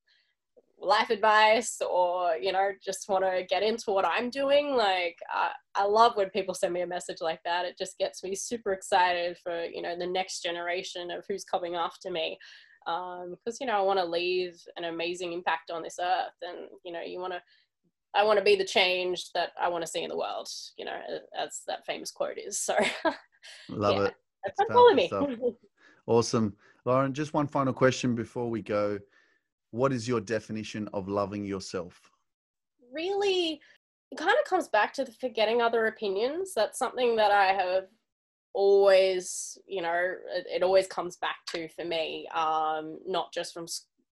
[0.83, 5.49] life advice or you know just want to get into what i'm doing like uh,
[5.75, 7.65] i love when people send me a message like that.
[7.65, 11.75] It just gets me super excited for you know the next generation of who's coming
[11.75, 12.37] after me.
[12.85, 16.67] Because um, you know i want to leave an amazing impact on this earth and
[16.83, 17.41] you know you want to
[18.13, 20.83] i want to be the change that i want to see in the world you
[20.83, 20.99] know
[21.39, 22.75] as that famous quote is so.
[23.69, 24.07] Love yeah.
[24.07, 24.71] it.
[24.71, 25.09] follow me.
[26.07, 26.55] awesome.
[26.85, 28.99] Lauren just one final question before we go
[29.73, 31.99] what is your definition of loving yourself?
[32.91, 33.59] Really,
[34.11, 36.53] it kind of comes back to the forgetting other opinions.
[36.55, 37.85] That's something that I have
[38.53, 43.65] always, you know, it, it always comes back to for me, um, not just from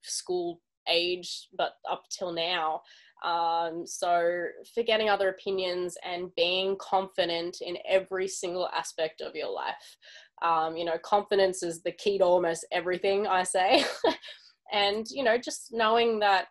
[0.03, 2.83] school age, but up till now.
[3.25, 9.97] Um, so, forgetting other opinions and being confident in every single aspect of your life.
[10.43, 13.87] Um, you know, confidence is the key to almost everything I say.
[14.73, 16.47] and you know just knowing that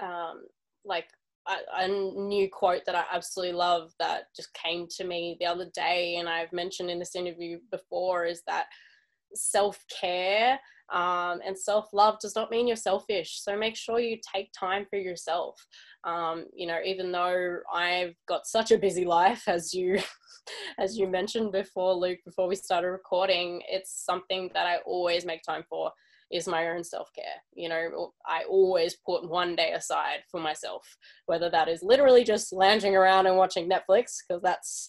[0.00, 0.44] um,
[0.84, 1.06] like
[1.48, 5.66] a, a, new quote that I absolutely love that just came to me the other
[5.74, 8.66] day, and I've mentioned in this interview before, is that
[9.34, 10.58] self care
[10.90, 13.40] um, and self love does not mean you're selfish.
[13.42, 15.54] So make sure you take time for yourself.
[16.04, 19.98] Um, you know, even though I've got such a busy life, as you
[20.78, 25.42] as you mentioned before, Luke, before we started recording, it's something that I always make
[25.42, 25.92] time for
[26.30, 27.24] is my own self care.
[27.54, 30.86] You know, I always put one day aside for myself,
[31.26, 34.88] whether that is literally just lounging around and watching Netflix, because that's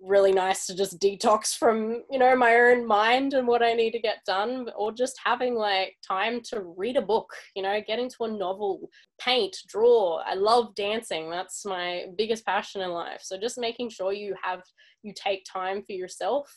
[0.00, 3.92] really nice to just detox from you know my own mind and what i need
[3.92, 8.00] to get done or just having like time to read a book you know get
[8.00, 8.90] into a novel
[9.24, 10.20] paint draw.
[10.26, 11.30] I love dancing.
[11.30, 13.20] That's my biggest passion in life.
[13.22, 14.62] So just making sure you have
[15.02, 16.48] you take time for yourself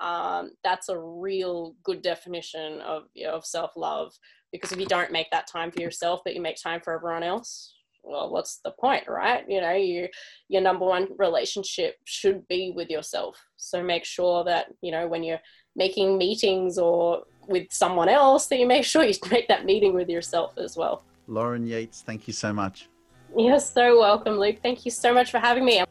[0.00, 4.12] um, that's a real good definition of you know, of self-love.
[4.52, 7.22] Because if you don't make that time for yourself but you make time for everyone
[7.22, 9.44] else well what's the point right?
[9.48, 10.08] You know you
[10.48, 13.36] your number one relationship should be with yourself.
[13.56, 15.40] So make sure that you know when you're
[15.76, 20.08] making meetings or with someone else that you make sure you make that meeting with
[20.08, 21.02] yourself as well.
[21.26, 22.88] Lauren Yeates thank you so much.
[23.36, 24.58] You're so welcome luke.
[24.62, 25.82] Thank you so much for having me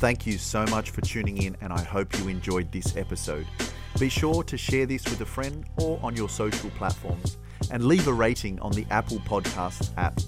[0.00, 3.46] thank you so much for tuning in and i hope you enjoyed this episode
[3.98, 7.38] be sure to share this with a friend or on your social platforms
[7.70, 10.18] and leave a rating on the apple podcasts app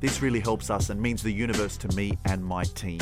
[0.00, 3.00] this really helps us and means the universe to me and my team.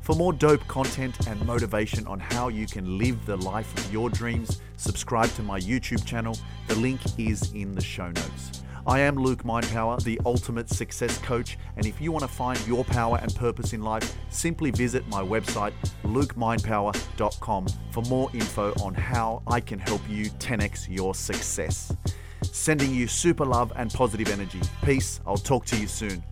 [0.00, 4.10] For more dope content and motivation on how you can live the life of your
[4.10, 6.36] dreams, subscribe to my YouTube channel.
[6.66, 8.63] The link is in the show notes.
[8.86, 12.84] I am Luke Mindpower, the ultimate success coach, and if you want to find your
[12.84, 15.72] power and purpose in life, simply visit my website,
[16.02, 21.94] lukemindpower.com, for more info on how I can help you 10x your success
[22.54, 24.60] sending you super love and positive energy.
[24.82, 25.20] Peace.
[25.26, 26.22] I'll talk to you soon.